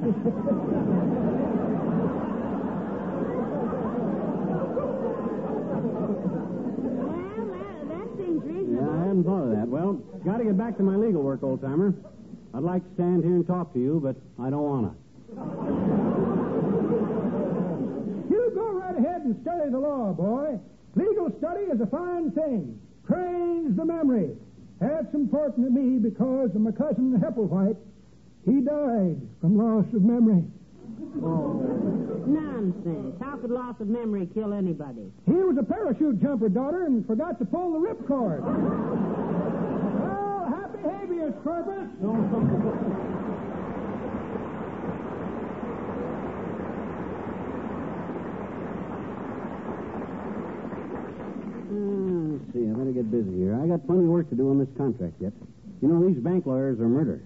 Well, 7.08 7.48
that, 7.48 7.88
that 7.88 8.08
seems 8.17 8.44
Yeah, 8.75 8.89
I 8.89 9.08
hadn't 9.08 9.24
thought 9.24 9.44
of 9.44 9.51
that. 9.56 9.67
Well, 9.70 9.94
got 10.25 10.38
to 10.39 10.44
get 10.44 10.58
back 10.58 10.75
to 10.77 10.84
my 10.84 10.98
legal 10.98 11.22
work, 11.22 11.44
old 11.44 11.62
timer. 11.62 11.94
I'd 12.53 12.63
like 12.63 12.84
to 12.84 12.94
stand 12.96 13.24
here 13.24 13.36
and 13.36 13.48
talk 13.48 13.72
to 13.72 13.79
you, 13.79 14.01
but 14.03 14.17
I 14.44 14.50
don't 14.50 14.63
want 14.63 14.91
to. 14.91 14.96
You 18.29 18.51
go 18.53 18.72
right 18.74 18.98
ahead 18.98 19.22
and 19.22 19.41
study 19.44 19.72
the 19.72 19.79
law, 19.79 20.12
boy. 20.12 20.60
Legal 20.96 21.32
study 21.39 21.63
is 21.72 21.79
a 21.79 21.86
fine 21.88 22.32
thing. 22.32 22.82
Trains 23.08 23.77
the 23.77 23.86
memory. 23.86 24.36
That's 24.79 25.13
important 25.13 25.65
to 25.65 25.72
me 25.72 25.98
because 25.98 26.51
of 26.53 26.62
my 26.62 26.72
cousin 26.72 27.19
Hepplewhite. 27.19 27.77
He 28.46 28.62
died 28.62 29.19
from 29.41 29.57
loss 29.57 29.86
of 29.93 30.03
memory. 30.03 30.43
Oh. 31.22 31.65
Nonsense. 32.25 33.15
How 33.19 33.38
could 33.38 33.50
loss 33.50 33.75
of 33.79 33.88
memory 33.88 34.29
kill 34.34 34.53
anybody? 34.53 35.12
He 35.25 35.34
was 35.34 35.57
a 35.57 35.63
parachute 35.63 36.22
jumper, 36.22 36.50
daughter, 36.50 36.86
and 36.86 37.05
forgot 37.07 37.39
to 37.39 37.46
pull 37.46 37.74
the 37.74 37.79
ripcord. 37.79 38.41
oh, 40.05 40.46
happy 40.50 40.79
habeas 40.84 41.34
corpus. 41.43 41.89
Uh, 51.77 52.41
let's 52.41 52.48
see. 52.53 52.65
I 52.65 52.74
better 52.74 52.91
get 52.91 53.12
busy 53.12 53.38
here. 53.38 53.53
I 53.53 53.67
got 53.67 53.86
plenty 53.86 54.03
of 54.03 54.10
work 54.10 54.29
to 54.29 54.36
do 54.36 54.50
on 54.50 54.57
this 54.57 54.69
contract 54.77 55.13
yet. 55.22 55.34
You 55.81 55.88
know, 55.88 56.01
these 56.07 56.17
bank 56.17 56.46
lawyers 56.46 56.79
are 56.79 56.89
murder. 56.89 57.22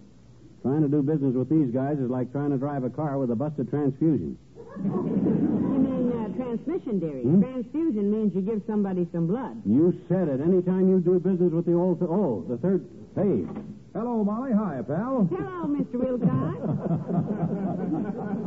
Trying 0.61 0.81
to 0.81 0.89
do 0.89 1.01
business 1.01 1.33
with 1.33 1.49
these 1.49 1.73
guys 1.73 1.97
is 1.97 2.09
like 2.09 2.31
trying 2.31 2.51
to 2.51 2.57
drive 2.57 2.83
a 2.83 2.89
car 2.89 3.17
with 3.17 3.31
a 3.31 3.35
busted 3.35 3.69
transfusion. 3.69 4.37
You 4.83 4.91
mean 4.91 6.11
uh, 6.11 6.29
transmission, 6.35 6.99
dearie. 6.99 7.23
Hmm? 7.23 7.41
Transfusion 7.41 8.11
means 8.11 8.35
you 8.35 8.41
give 8.41 8.61
somebody 8.67 9.07
some 9.11 9.27
blood. 9.27 9.61
You 9.65 9.95
said 10.07 10.27
it. 10.27 10.41
Anytime 10.41 10.89
you 10.89 10.99
do 10.99 11.19
business 11.19 11.51
with 11.51 11.65
the 11.65 11.73
old... 11.73 12.03
Oh, 12.03 12.45
the 12.47 12.57
third... 12.57 12.85
Hey, 13.15 13.47
Hello, 13.93 14.23
Molly. 14.23 14.51
Hi, 14.55 14.81
pal. 14.87 15.27
Hello, 15.29 15.67
Mr. 15.67 15.99
Wilcox. 15.99 16.31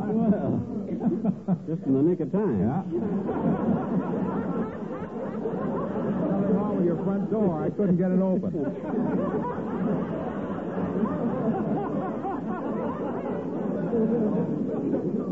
well, 0.09 0.57
just 1.67 1.85
in 1.85 1.93
the 1.93 2.01
nick 2.01 2.19
of 2.19 2.31
time. 2.31 2.59
Yeah. 2.65 2.81
Your 6.95 7.03
front 7.03 7.29
door. 7.29 7.61
I 7.63 7.69
couldn't 7.71 7.97
get 7.97 8.11
it 8.11 8.21
open. 8.21 8.53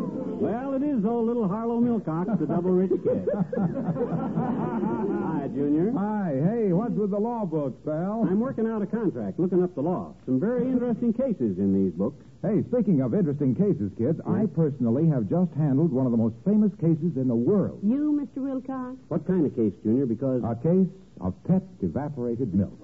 Well, 0.44 0.74
it 0.76 0.84
is 0.84 1.06
old 1.06 1.28
little 1.28 1.48
Harlow 1.48 1.80
Milcox, 1.80 2.38
the 2.38 2.46
double 2.46 2.72
rich 2.72 2.92
kid. 3.02 3.30
Hi, 3.32 5.48
Junior. 5.48 5.94
Hi. 5.96 6.36
Hey, 6.52 6.74
what's 6.74 6.92
with 7.00 7.12
the 7.12 7.20
law 7.20 7.46
books, 7.46 7.80
pal? 7.86 8.28
I'm 8.30 8.42
working 8.42 8.68
out 8.68 8.82
a 8.82 8.86
contract, 8.86 9.40
looking 9.40 9.64
up 9.64 9.74
the 9.74 9.80
law. 9.82 10.14
Some 10.26 10.42
very 10.42 10.64
interesting 10.68 11.14
cases 11.14 11.58
in 11.60 11.72
these 11.74 11.94
books. 11.94 12.22
Hey, 12.42 12.62
speaking 12.68 13.00
of 13.00 13.14
interesting 13.14 13.56
cases, 13.56 13.90
kids, 13.98 14.20
I 14.28 14.48
personally 14.54 15.08
have 15.08 15.30
just 15.30 15.54
handled 15.56 15.94
one 15.94 16.06
of 16.06 16.12
the 16.12 16.18
most 16.20 16.36
famous 16.44 16.74
cases 16.76 17.16
in 17.16 17.30
the 17.30 17.36
world. 17.40 17.80
You, 17.82 18.12
Mr. 18.12 18.44
Wilcox? 18.44 18.98
What 19.08 19.26
kind 19.26 19.46
of 19.46 19.56
case, 19.56 19.72
Junior? 19.82 20.06
Because 20.06 20.44
A 20.44 20.56
case 20.60 20.92
of 21.22 21.34
pet 21.48 21.64
evaporated 21.82 22.54
milk. 22.54 22.76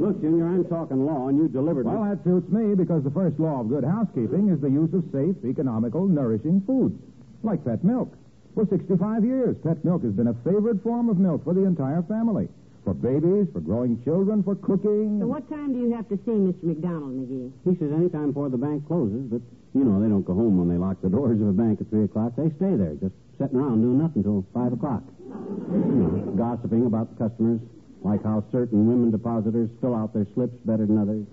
look, 0.02 0.20
Junior, 0.20 0.46
I'm 0.46 0.64
talking 0.66 1.06
law, 1.06 1.28
and 1.28 1.38
you 1.38 1.48
delivered 1.48 1.86
Well, 1.86 2.02
me. 2.04 2.10
that 2.10 2.24
suits 2.24 2.50
me 2.50 2.74
because 2.74 3.02
the 3.04 3.10
first 3.10 3.38
law 3.38 3.60
of 3.60 3.68
good 3.68 3.84
housekeeping 3.84 4.48
is 4.48 4.60
the 4.60 4.68
use 4.70 4.92
of 4.92 5.04
safe, 5.12 5.36
economical, 5.44 6.06
nourishing 6.06 6.60
foods, 6.66 6.94
like 7.42 7.64
pet 7.64 7.82
milk. 7.84 8.12
For 8.54 8.66
65 8.66 9.24
years, 9.24 9.56
pet 9.62 9.82
milk 9.84 10.02
has 10.02 10.12
been 10.12 10.26
a 10.28 10.34
favorite 10.44 10.82
form 10.82 11.08
of 11.08 11.18
milk 11.18 11.44
for 11.44 11.54
the 11.54 11.64
entire 11.64 12.02
family. 12.02 12.48
For 12.84 12.92
babies, 12.94 13.46
for 13.52 13.60
growing 13.60 14.02
children, 14.02 14.42
for 14.42 14.56
cooking. 14.56 15.20
So 15.20 15.26
what 15.28 15.48
time 15.48 15.72
do 15.72 15.78
you 15.78 15.92
have 15.94 16.08
to 16.08 16.16
see 16.26 16.34
Mr. 16.34 16.62
McDonald, 16.64 17.14
McGee? 17.14 17.52
He 17.64 17.78
says 17.78 17.92
any 17.94 18.08
time 18.10 18.28
before 18.34 18.50
the 18.50 18.58
bank 18.58 18.86
closes, 18.88 19.22
but 19.30 19.40
you 19.72 19.84
know 19.84 20.02
they 20.02 20.08
don't 20.08 20.26
go 20.26 20.34
home 20.34 20.58
when 20.58 20.68
they 20.68 20.76
lock 20.76 21.00
the 21.00 21.08
doors 21.08 21.40
of 21.40 21.46
a 21.46 21.52
bank 21.52 21.80
at 21.80 21.88
three 21.90 22.04
o'clock. 22.04 22.32
They 22.36 22.50
stay 22.58 22.74
there, 22.74 22.94
just 22.98 23.14
sitting 23.38 23.56
around 23.56 23.82
doing 23.82 23.98
nothing 24.02 24.26
until 24.26 24.44
5 24.52 24.72
o'clock. 24.74 25.02
You 25.70 25.78
know, 25.78 26.34
gossiping 26.36 26.84
about 26.86 27.16
the 27.16 27.28
customers, 27.28 27.60
like 28.04 28.22
how 28.24 28.44
certain 28.50 28.86
women 28.86 29.10
depositors 29.10 29.70
fill 29.80 29.94
out 29.94 30.12
their 30.12 30.26
slips 30.34 30.54
better 30.64 30.86
than 30.86 30.98
others. 30.98 31.26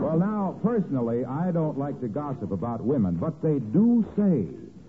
Well, 0.00 0.18
now, 0.18 0.58
personally, 0.62 1.24
I 1.24 1.50
don't 1.50 1.78
like 1.78 2.00
to 2.00 2.08
gossip 2.08 2.52
about 2.52 2.82
women, 2.82 3.16
but 3.16 3.40
they 3.42 3.58
do 3.58 4.04
say 4.16 4.46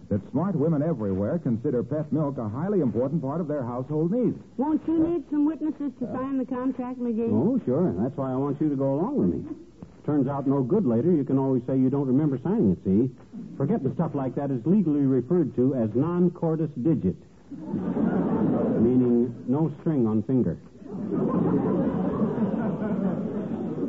that 0.09 0.21
smart 0.31 0.55
women 0.55 0.81
everywhere 0.81 1.39
consider 1.39 1.83
pet 1.83 2.11
milk 2.11 2.37
a 2.37 2.49
highly 2.49 2.81
important 2.81 3.21
part 3.21 3.41
of 3.41 3.47
their 3.47 3.63
household 3.63 4.11
needs. 4.11 4.37
Won't 4.57 4.81
you 4.87 4.99
need 4.99 5.23
some 5.29 5.45
witnesses 5.45 5.91
to 5.99 6.05
sign 6.13 6.37
the 6.37 6.45
contract, 6.45 6.99
McGee? 6.99 7.29
Oh, 7.31 7.59
sure. 7.65 7.87
And 7.87 8.03
that's 8.03 8.17
why 8.17 8.31
I 8.31 8.35
want 8.35 8.59
you 8.59 8.69
to 8.69 8.75
go 8.75 8.93
along 8.95 9.17
with 9.17 9.29
me. 9.29 9.55
Turns 10.09 10.27
out 10.27 10.47
no 10.47 10.63
good 10.63 10.87
later, 10.87 11.11
you 11.11 11.23
can 11.23 11.37
always 11.37 11.61
say 11.67 11.77
you 11.77 11.91
don't 11.91 12.07
remember 12.07 12.39
signing 12.41 12.71
it, 12.71 12.79
see? 12.83 13.11
Forgetting 13.57 13.93
stuff 13.93 14.15
like 14.15 14.33
that 14.33 14.49
is 14.49 14.59
legally 14.65 15.01
referred 15.01 15.55
to 15.55 15.75
as 15.75 15.93
non-cordis 15.93 16.71
digit, 16.81 17.15
meaning 18.81 19.29
no 19.47 19.71
string 19.79 20.07
on 20.07 20.23
finger. 20.23 20.57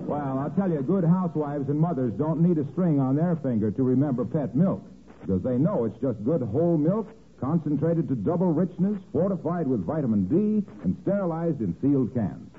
Well, 0.04 0.38
I'll 0.40 0.50
tell 0.50 0.70
you, 0.70 0.82
good 0.82 1.04
housewives 1.04 1.70
and 1.70 1.80
mothers 1.80 2.12
don't 2.18 2.42
need 2.42 2.58
a 2.58 2.70
string 2.72 3.00
on 3.00 3.16
their 3.16 3.36
finger 3.36 3.70
to 3.70 3.82
remember 3.82 4.26
pet 4.26 4.54
milk 4.54 4.84
because 5.22 5.42
they 5.42 5.56
know 5.56 5.86
it's 5.86 5.98
just 6.02 6.22
good 6.22 6.42
whole 6.42 6.76
milk, 6.76 7.08
concentrated 7.40 8.08
to 8.08 8.14
double 8.14 8.52
richness, 8.52 9.00
fortified 9.10 9.66
with 9.66 9.86
vitamin 9.86 10.26
D, 10.28 10.66
and 10.84 10.98
sterilized 11.00 11.62
in 11.62 11.74
sealed 11.80 12.12
cans. 12.12 12.50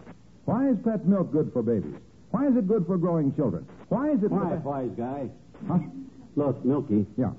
Why 0.46 0.68
is 0.68 0.78
pet 0.84 1.06
milk 1.06 1.32
good 1.32 1.54
for 1.54 1.62
babies? 1.62 2.02
Why 2.32 2.48
is 2.48 2.56
it 2.56 2.68
good 2.68 2.86
for 2.88 2.98
growing 2.98 3.34
children? 3.36 3.66
Why 3.90 4.12
is 4.12 4.24
it... 4.24 4.30
Quiet, 4.30 4.64
wise 4.64 4.90
guy. 4.98 5.30
Huh? 5.68 5.80
Look, 6.36 6.64
Milky, 6.64 7.06
Yeah. 7.18 7.32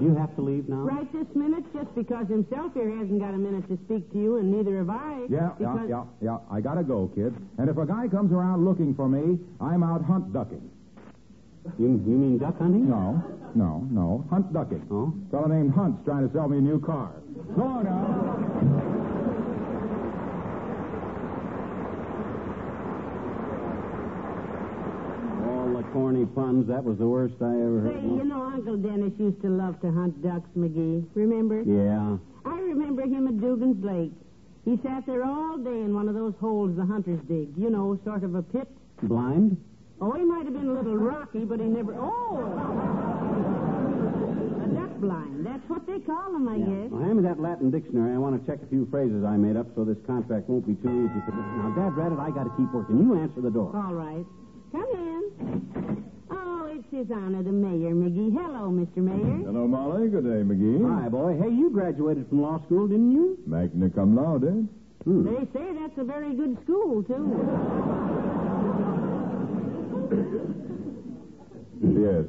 you 0.00 0.14
have 0.18 0.34
to 0.34 0.42
leave 0.42 0.68
now? 0.68 0.82
Right 0.82 1.06
this 1.12 1.26
minute, 1.36 1.64
just 1.72 1.94
because 1.94 2.26
himself 2.26 2.74
here 2.74 2.90
hasn't 2.90 3.20
got 3.20 3.34
a 3.34 3.38
minute 3.38 3.68
to 3.68 3.78
speak 3.84 4.10
to 4.12 4.18
you, 4.18 4.36
and 4.38 4.50
neither 4.50 4.78
have 4.78 4.90
I. 4.90 5.26
Yeah, 5.30 5.50
yeah, 5.60 5.86
yeah, 5.88 6.04
yeah. 6.20 6.38
I 6.50 6.60
gotta 6.60 6.82
go, 6.82 7.08
kid. 7.14 7.34
And 7.58 7.70
if 7.70 7.76
a 7.78 7.86
guy 7.86 8.08
comes 8.08 8.32
around 8.32 8.64
looking 8.64 8.94
for 8.96 9.08
me, 9.08 9.38
I'm 9.60 9.84
out 9.84 10.04
hunt 10.04 10.32
ducking. 10.32 10.68
You, 11.78 11.86
you 11.86 12.16
mean 12.18 12.38
duck 12.38 12.58
hunting? 12.58 12.90
No, 12.90 13.22
no, 13.54 13.86
no. 13.90 14.24
Hunt 14.28 14.52
ducking. 14.52 14.84
Oh? 14.90 15.14
A 15.28 15.30
fellow 15.30 15.46
named 15.46 15.72
Hunt's 15.72 16.04
trying 16.04 16.26
to 16.26 16.34
sell 16.34 16.48
me 16.48 16.58
a 16.58 16.60
new 16.60 16.80
car. 16.80 17.12
Go 17.54 17.62
on 17.62 17.84
now. 17.84 19.22
All 25.46 25.66
the 25.82 25.88
corny 25.90 26.26
puns, 26.26 26.68
that 26.68 26.84
was 26.84 26.98
the 26.98 27.06
worst 27.06 27.34
I 27.40 27.50
ever 27.50 27.80
heard. 27.80 28.00
Say, 28.00 28.06
you 28.06 28.24
know, 28.24 28.42
Uncle 28.42 28.76
Dennis 28.76 29.12
used 29.18 29.40
to 29.42 29.48
love 29.48 29.80
to 29.80 29.90
hunt 29.90 30.22
ducks, 30.22 30.48
McGee. 30.56 31.04
Remember? 31.14 31.62
Yeah. 31.62 32.18
I 32.44 32.58
remember 32.60 33.02
him 33.02 33.26
at 33.26 33.40
Dugan's 33.40 33.82
Lake. 33.84 34.12
He 34.64 34.78
sat 34.82 35.06
there 35.06 35.24
all 35.24 35.58
day 35.58 35.82
in 35.82 35.94
one 35.94 36.08
of 36.08 36.14
those 36.14 36.34
holes 36.40 36.76
the 36.76 36.86
hunters 36.86 37.20
dig. 37.26 37.50
You 37.56 37.70
know, 37.70 37.98
sort 38.04 38.22
of 38.22 38.34
a 38.34 38.42
pit. 38.42 38.68
Blind? 39.02 39.56
Oh, 40.00 40.12
he 40.12 40.22
might 40.24 40.44
have 40.44 40.54
been 40.54 40.68
a 40.68 40.72
little 40.72 40.96
rocky, 40.96 41.44
but 41.44 41.58
he 41.58 41.66
never. 41.66 41.94
Oh! 41.98 42.38
A 44.62 44.66
duck 44.74 44.94
blind. 45.00 45.44
That's 45.46 45.62
what 45.68 45.86
they 45.86 45.98
call 45.98 46.34
him, 46.34 46.48
I 46.48 46.58
guess. 46.58 46.90
Well, 46.90 47.02
hand 47.02 47.16
me 47.18 47.22
that 47.26 47.40
Latin 47.40 47.70
dictionary. 47.70 48.14
I 48.14 48.18
want 48.18 48.38
to 48.38 48.46
check 48.46 48.62
a 48.62 48.66
few 48.66 48.86
phrases 48.90 49.24
I 49.24 49.36
made 49.36 49.56
up 49.56 49.66
so 49.74 49.84
this 49.84 49.98
contract 50.06 50.48
won't 50.48 50.66
be 50.66 50.74
too 50.74 51.10
easy 51.10 51.20
for 51.26 51.32
me. 51.34 51.42
Now, 51.58 51.74
Dad 51.74 51.96
Rabbit, 51.98 52.18
I 52.22 52.30
got 52.30 52.44
to 52.44 52.54
keep 52.54 52.70
working. 52.72 53.02
You 53.02 53.18
answer 53.18 53.40
the 53.40 53.50
door. 53.50 53.74
All 53.74 53.94
right. 53.94 54.26
Come 54.72 54.84
in. 54.94 56.04
Oh, 56.30 56.66
it's 56.72 56.88
his 56.90 57.10
honor, 57.14 57.42
the 57.42 57.52
mayor, 57.52 57.92
McGee. 57.94 58.32
Hello, 58.32 58.70
Mr. 58.70 58.98
Mayor. 58.98 59.44
Hello, 59.46 59.66
Molly. 59.68 60.08
Good 60.08 60.24
day, 60.24 60.42
McGee. 60.42 60.80
Hi, 61.02 61.08
boy. 61.08 61.36
Hey, 61.40 61.50
you 61.50 61.70
graduated 61.70 62.28
from 62.28 62.40
law 62.42 62.60
school, 62.64 62.88
didn't 62.88 63.12
you? 63.12 63.38
Magna 63.46 63.90
cum 63.90 64.16
laude. 64.16 64.66
Hmm. 65.04 65.24
They 65.24 65.44
say 65.52 65.72
that's 65.78 65.98
a 65.98 66.04
very 66.04 66.34
good 66.34 66.56
school, 66.64 67.02
too. 67.02 67.28
Yes. 71.82 72.24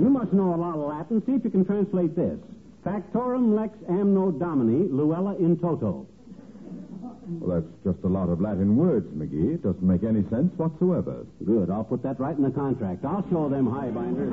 You 0.00 0.10
must 0.10 0.32
know 0.32 0.54
a 0.54 0.56
lot 0.56 0.74
of 0.76 0.88
Latin. 0.88 1.22
See 1.26 1.32
if 1.32 1.44
you 1.44 1.50
can 1.50 1.64
translate 1.64 2.14
this. 2.16 2.38
Factorum 2.84 3.54
lex 3.54 3.76
amno 3.88 4.30
domini, 4.30 4.88
luella 4.90 5.34
in 5.38 5.58
toto. 5.58 6.06
Well, 7.26 7.60
that's 7.60 7.72
just 7.94 8.04
a 8.04 8.08
lot 8.08 8.28
of 8.28 8.40
Latin 8.40 8.76
words, 8.76 9.06
McGee. 9.16 9.54
It 9.54 9.62
doesn't 9.62 9.82
make 9.82 10.02
any 10.04 10.22
sense 10.30 10.52
whatsoever. 10.56 11.26
Good. 11.44 11.70
I'll 11.70 11.84
put 11.84 12.02
that 12.02 12.20
right 12.20 12.36
in 12.36 12.42
the 12.42 12.50
contract. 12.50 13.04
I'll 13.04 13.24
show 13.30 13.48
them 13.48 13.66
highbinders. 13.66 14.30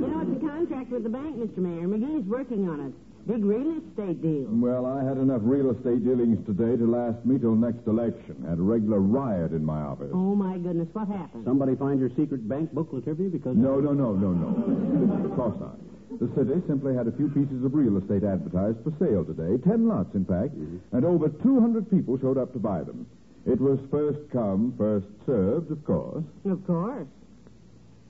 You 0.00 0.06
know, 0.06 0.20
it's 0.22 0.42
a 0.42 0.46
contract 0.46 0.90
with 0.90 1.02
the 1.02 1.08
bank, 1.10 1.36
Mr. 1.36 1.58
Mayor. 1.58 1.86
McGee's 1.88 2.26
working 2.26 2.68
on 2.68 2.80
it. 2.86 2.92
Big 3.26 3.44
real 3.44 3.76
estate 3.76 4.22
deal. 4.22 4.46
Well, 4.48 4.86
I 4.86 5.04
had 5.04 5.18
enough 5.18 5.42
real 5.44 5.70
estate 5.76 6.02
dealings 6.02 6.40
today 6.46 6.76
to 6.80 6.86
last 6.88 7.24
me 7.26 7.38
till 7.38 7.54
next 7.54 7.86
election. 7.86 8.46
Had 8.48 8.58
a 8.58 8.62
regular 8.62 9.00
riot 9.00 9.52
in 9.52 9.64
my 9.64 9.82
office. 9.82 10.08
Oh, 10.14 10.34
my 10.34 10.56
goodness. 10.56 10.88
What 10.94 11.08
happened? 11.08 11.44
Somebody 11.44 11.76
find 11.76 12.00
your 12.00 12.08
secret 12.16 12.48
bank 12.48 12.72
booklet, 12.72 13.04
have 13.06 13.20
you? 13.20 13.28
Because 13.28 13.54
No, 13.56 13.80
no, 13.80 13.92
no, 13.92 14.14
no, 14.14 14.32
no. 14.32 15.24
Of 15.28 15.36
course 15.36 15.60
not. 15.60 15.76
The 16.10 16.28
city 16.34 16.60
simply 16.66 16.94
had 16.94 17.06
a 17.06 17.12
few 17.12 17.28
pieces 17.28 17.62
of 17.64 17.74
real 17.74 17.98
estate 17.98 18.24
advertised 18.24 18.78
for 18.82 18.92
sale 18.98 19.24
today, 19.24 19.58
ten 19.62 19.86
lots, 19.86 20.14
in 20.14 20.24
fact, 20.24 20.54
and 20.92 21.04
over 21.04 21.28
200 21.28 21.90
people 21.90 22.18
showed 22.18 22.38
up 22.38 22.52
to 22.54 22.58
buy 22.58 22.82
them. 22.82 23.06
It 23.46 23.60
was 23.60 23.78
first 23.90 24.18
come, 24.32 24.74
first 24.76 25.06
served, 25.26 25.70
of 25.70 25.84
course. 25.84 26.24
Of 26.44 26.66
course. 26.66 27.06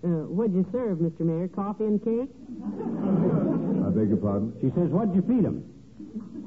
Uh, 0.05 0.31
what'd 0.31 0.55
you 0.55 0.65
serve, 0.71 0.99
Mr. 0.99 1.21
Mayor? 1.21 1.49
Coffee 1.49 1.85
and 1.85 2.03
cake? 2.03 2.31
I 3.87 3.91
beg 3.91 4.09
your 4.09 4.19
pardon? 4.19 4.55
She 4.61 4.71
says, 4.71 4.91
what'd 4.91 5.15
you 5.15 5.23
feed 5.23 5.45
'em? 5.45 5.65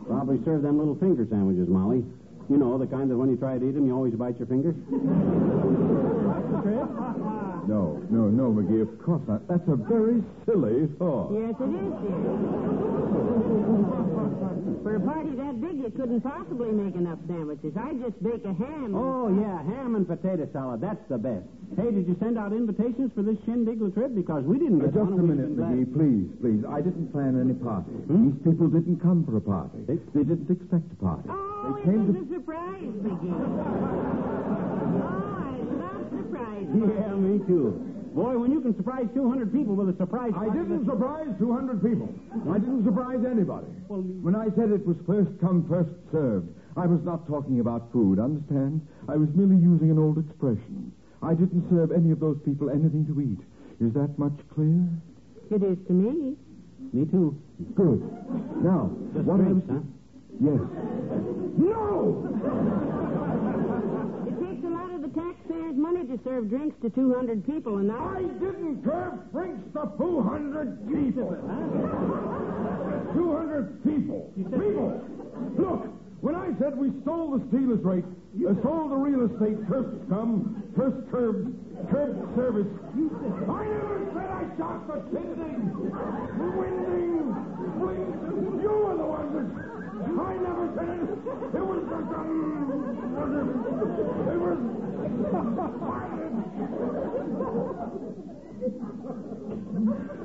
Probably 0.07 0.39
serve 0.43 0.61
them 0.63 0.77
little 0.79 0.95
finger 0.95 1.27
sandwiches, 1.29 1.67
Molly. 1.67 2.03
You 2.51 2.57
know, 2.59 2.75
the 2.77 2.85
kind 2.85 3.07
that 3.09 3.15
when 3.15 3.29
you 3.31 3.37
try 3.37 3.57
to 3.57 3.63
eat 3.63 3.71
them, 3.75 3.87
you 3.87 3.95
always 3.95 4.13
bite 4.13 4.35
your 4.37 4.47
finger. 4.51 4.75
No, 7.71 7.95
no, 8.11 8.27
no, 8.27 8.51
McGee, 8.51 8.81
of 8.83 8.91
course 9.05 9.21
not. 9.27 9.47
That's 9.47 9.63
a 9.71 9.77
very 9.79 10.19
silly 10.45 10.91
thought. 10.99 11.31
Yes, 11.31 11.55
it 11.55 11.71
is, 11.71 11.93
dear. 12.03 12.27
For 14.83 14.95
a 14.97 14.99
party 14.99 15.31
that 15.39 15.61
big, 15.61 15.77
you 15.79 15.91
couldn't 15.95 16.19
possibly 16.21 16.71
make 16.75 16.95
enough 16.95 17.19
sandwiches. 17.27 17.71
I 17.79 17.93
just 18.03 18.19
bake 18.21 18.43
a 18.43 18.51
ham. 18.51 18.95
Oh, 18.99 19.29
yeah, 19.31 19.63
ham 19.71 19.95
and 19.95 20.03
potato 20.05 20.49
salad. 20.51 20.81
That's 20.81 20.99
the 21.07 21.17
best. 21.17 21.45
Hey, 21.79 21.91
did 21.95 22.03
you 22.07 22.17
send 22.19 22.37
out 22.37 22.51
invitations 22.51 23.11
for 23.15 23.21
this 23.23 23.37
shindig 23.45 23.79
trip? 23.93 24.11
Because 24.13 24.43
we 24.43 24.59
didn't 24.59 24.81
Uh, 24.81 24.91
get 24.91 24.95
just 24.99 25.07
one. 25.07 25.13
a 25.13 25.15
and 25.23 25.29
we'd 25.29 25.37
minute, 25.39 25.55
been 25.55 25.55
glad- 25.55 25.71
McGee, 25.71 25.93
please, 25.95 26.27
please. 26.41 26.61
I 26.67 26.81
didn't 26.81 27.11
plan 27.13 27.39
any 27.39 27.53
party. 27.53 27.91
Hmm? 28.11 28.25
These 28.35 28.39
people 28.43 28.67
didn't 28.67 28.99
come 28.99 29.23
for 29.23 29.37
a 29.37 29.41
party. 29.41 29.79
They, 29.87 29.95
they 30.11 30.23
didn't 30.27 30.49
expect 30.51 30.91
a 30.91 30.95
party. 30.99 31.29
Oh, 31.31 31.47
they 31.63 31.81
it 31.81 31.85
came 31.85 32.07
was 32.07 32.15
to... 32.15 32.21
a 32.21 32.27
surprise, 32.35 32.93
McGee. 33.05 33.31
Oh, 35.01 35.07
I 35.39 35.55
love 35.81 36.03
surprises. 36.11 36.75
Yeah, 36.75 37.15
me 37.15 37.39
too. 37.47 37.79
Boy, 38.13 38.37
when 38.37 38.51
you 38.51 38.59
can 38.61 38.75
surprise 38.75 39.07
200 39.15 39.53
people 39.53 39.73
with 39.75 39.89
a 39.89 39.97
surprise... 39.97 40.33
I 40.35 40.45
didn't 40.51 40.83
that's- 40.83 40.85
surprise 40.85 41.31
200 41.39 41.81
people. 41.81 42.09
I 42.51 42.59
didn't 42.59 42.83
surprise 42.83 43.19
anybody. 43.25 43.67
when 43.87 44.35
I 44.35 44.47
said 44.55 44.71
it 44.71 44.85
was 44.85 44.97
first 45.07 45.31
come, 45.39 45.63
first 45.69 45.89
served, 46.11 46.49
I 46.75 46.85
was 46.87 46.99
not 47.03 47.25
talking 47.27 47.59
about 47.61 47.91
food, 47.91 48.19
understand? 48.19 48.81
I 49.07 49.15
was 49.15 49.29
merely 49.33 49.55
using 49.61 49.91
an 49.91 49.97
old 49.99 50.17
expression. 50.19 50.91
I 51.23 51.33
didn't 51.35 51.63
serve 51.69 51.91
any 51.91 52.11
of 52.11 52.19
those 52.19 52.37
people 52.43 52.69
anything 52.69 53.05
to 53.07 53.15
eat. 53.21 53.39
Is 53.79 53.93
that 53.93 54.17
much 54.19 54.35
clear? 54.53 54.83
It 55.49 55.63
is 55.63 55.77
to 55.87 55.93
me. 55.93 56.35
Me 56.93 57.05
too. 57.05 57.39
Good. 57.75 58.01
Now, 58.63 58.91
Just 59.13 59.25
what 59.25 59.39
I 59.39 59.43
drinks, 59.43 59.67
was... 59.67 59.79
huh? 59.79 60.00
Yes. 60.39 60.61
No! 61.57 62.23
It 64.27 64.35
takes 64.39 64.63
a 64.63 64.69
lot 64.69 64.89
of 64.93 65.01
the 65.01 65.09
taxpayers' 65.09 65.75
money 65.75 66.05
to 66.07 66.19
serve 66.23 66.49
drinks 66.49 66.75
to 66.81 66.89
200 66.89 67.45
people, 67.45 67.77
and 67.77 67.91
I... 67.91 67.95
I 67.95 68.23
didn't 68.39 68.83
serve 68.83 69.31
drinks 69.31 69.61
to 69.73 69.91
200 69.97 70.87
people. 70.87 71.29
200 73.13 73.83
people. 73.83 74.31
People! 74.35 75.01
Look, 75.57 75.87
when 76.21 76.35
I 76.35 76.53
said 76.59 76.77
we 76.77 76.91
stole 77.01 77.37
the 77.37 77.43
steelers 77.49 77.83
rate, 77.83 78.05
uh, 78.05 78.53
stole 78.61 78.89
the 78.89 78.95
real 78.95 79.25
estate, 79.25 79.57
first 79.67 79.89
come, 80.09 80.63
first 80.77 81.09
curbed, 81.11 81.53
curbed 81.89 82.35
service. 82.35 82.67
I 82.95 83.65
never 83.65 84.05
said 84.13 84.29
I 84.29 84.45
shot 84.57 84.87
the 84.87 85.01
shindig, 85.11 85.59
winding, 86.55 87.35
fling. 87.77 88.61
You 88.61 88.69
were 88.69 88.97
the 88.97 89.05
ones 89.05 89.33
that. 89.33 89.80
I 90.01 90.37
never 90.37 90.65
said 90.75 90.89
it. 90.89 91.09
It 91.55 91.65
was 91.65 91.81
just 91.89 92.11
a. 92.11 92.21
It 94.31 94.39
was. 94.39 94.57
Bud. 99.71 100.17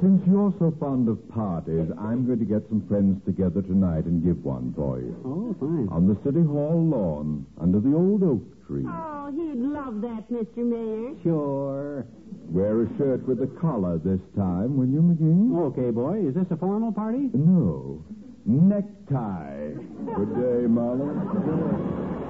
Since 0.00 0.22
you're 0.26 0.54
so 0.58 0.74
fond 0.80 1.08
of 1.10 1.18
parties, 1.28 1.90
I'm 2.00 2.24
going 2.24 2.38
to 2.38 2.46
get 2.46 2.66
some 2.70 2.86
friends 2.88 3.22
together 3.26 3.60
tonight 3.60 4.06
and 4.06 4.24
give 4.24 4.42
one 4.42 4.72
for 4.74 4.98
you. 4.98 5.14
Oh, 5.26 5.54
fine. 5.60 5.88
On 5.92 6.08
the 6.08 6.16
City 6.24 6.40
Hall 6.42 6.80
lawn, 6.82 7.44
under 7.60 7.80
the 7.80 7.94
old 7.94 8.22
oak 8.22 8.40
tree. 8.66 8.84
Oh, 8.88 9.30
he'd 9.30 9.60
love 9.60 10.00
that, 10.00 10.24
Mr. 10.32 10.64
Mayor. 10.64 11.12
Sure. 11.22 12.06
Wear 12.48 12.82
a 12.82 12.88
shirt 12.96 13.28
with 13.28 13.42
a 13.42 13.46
collar 13.60 13.98
this 13.98 14.20
time, 14.34 14.78
will 14.78 14.88
you, 14.88 15.02
McGee? 15.02 15.68
Okay, 15.76 15.90
boy. 15.90 16.26
Is 16.26 16.34
this 16.34 16.46
a 16.50 16.56
formal 16.56 16.92
party? 16.92 17.28
No. 17.34 18.02
Necktie. 18.46 19.76
Good 20.16 20.34
day, 20.34 20.64
Marlon. 20.64 22.26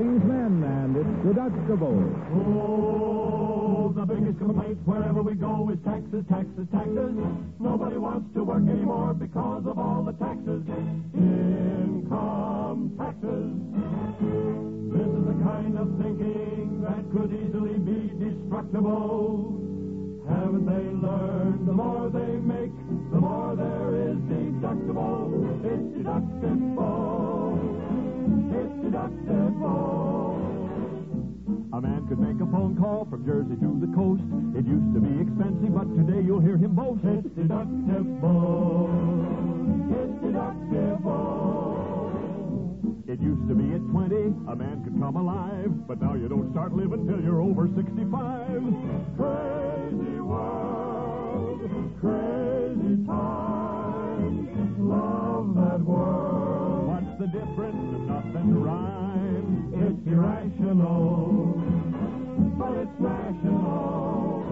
King's 0.00 0.24
Men, 0.24 0.64
and 0.64 0.96
it's 0.96 1.16
deductible. 1.28 2.00
Oh, 2.32 3.92
the 3.94 4.06
biggest 4.06 4.38
complaint 4.38 4.78
wherever 4.86 5.20
we 5.20 5.34
go 5.34 5.68
is 5.68 5.78
taxes, 5.84 6.24
taxes, 6.24 6.66
taxes. 6.72 7.12
Nobody 7.60 7.98
wants 7.98 8.32
to 8.32 8.42
work 8.42 8.64
anymore 8.64 9.12
because 9.12 9.66
of 9.66 9.78
all 9.78 10.02
the 10.02 10.16
taxes. 10.16 10.64
Income 11.12 12.96
taxes. 12.96 13.52
This 14.88 15.04
is 15.04 15.24
the 15.28 15.36
kind 15.44 15.76
of 15.76 15.92
thinking 16.00 16.80
that 16.80 17.04
could 17.12 17.36
easily 17.36 17.76
be 17.76 18.08
destructible. 18.24 19.52
Haven't 20.24 20.64
they 20.64 20.86
learned 20.96 21.68
the 21.68 21.76
more 21.76 22.08
they 22.08 22.40
make, 22.40 22.72
the 23.12 23.20
more 23.20 23.52
there 23.54 23.92
is 24.08 24.16
deductible? 24.32 25.28
It's 25.60 25.92
deductible. 25.92 27.39
It's 28.50 28.74
deductible. 28.82 30.38
A 31.72 31.80
man 31.80 32.06
could 32.08 32.18
make 32.18 32.40
a 32.42 32.50
phone 32.50 32.76
call 32.76 33.06
from 33.08 33.24
Jersey 33.24 33.54
to 33.54 33.78
the 33.78 33.86
coast. 33.94 34.22
It 34.58 34.66
used 34.66 34.92
to 34.94 35.00
be 35.00 35.22
expensive, 35.22 35.72
but 35.72 35.86
today 35.94 36.20
you'll 36.26 36.40
hear 36.40 36.56
him 36.56 36.74
boast. 36.74 37.04
It's 37.04 37.28
deductible. 37.38 38.90
It's 39.94 40.18
deductible. 40.24 41.60
It 43.06 43.20
used 43.20 43.48
to 43.48 43.54
be 43.54 43.74
at 43.74 43.82
20, 43.90 44.14
a 44.50 44.54
man 44.54 44.82
could 44.84 44.98
come 44.98 45.16
alive, 45.16 45.70
but 45.88 46.00
now 46.00 46.14
you 46.14 46.28
don't 46.28 46.50
start 46.52 46.72
living 46.72 47.06
till 47.06 47.20
you're 47.20 47.40
over 47.40 47.66
65. 47.74 47.86
Crazy 49.18 50.20
world, 50.20 51.60
crazy 52.00 53.02
times. 53.06 54.48
Love 54.78 55.54
that 55.54 55.80
world. 55.80 56.86
What's 56.86 57.18
the 57.18 57.26
difference? 57.26 57.89
Nothing 58.20 58.52
rhymes. 58.60 59.72
It's 59.72 60.06
irrational, 60.06 61.54
but 62.58 62.72
it's 62.76 62.90
rational. 62.98 64.44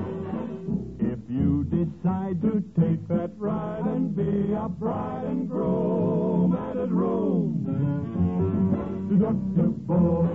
If 0.99 1.19
you 1.29 1.65
decide 1.65 2.41
to 2.41 2.65
take 2.81 3.07
that 3.09 3.33
ride 3.37 3.85
and 3.85 4.17
be 4.17 4.55
a 4.55 4.71
bride 4.71 5.27
and 5.27 5.47
groom, 5.51 6.57
added 6.71 6.91
room, 6.91 7.67
deductible. 9.13 10.29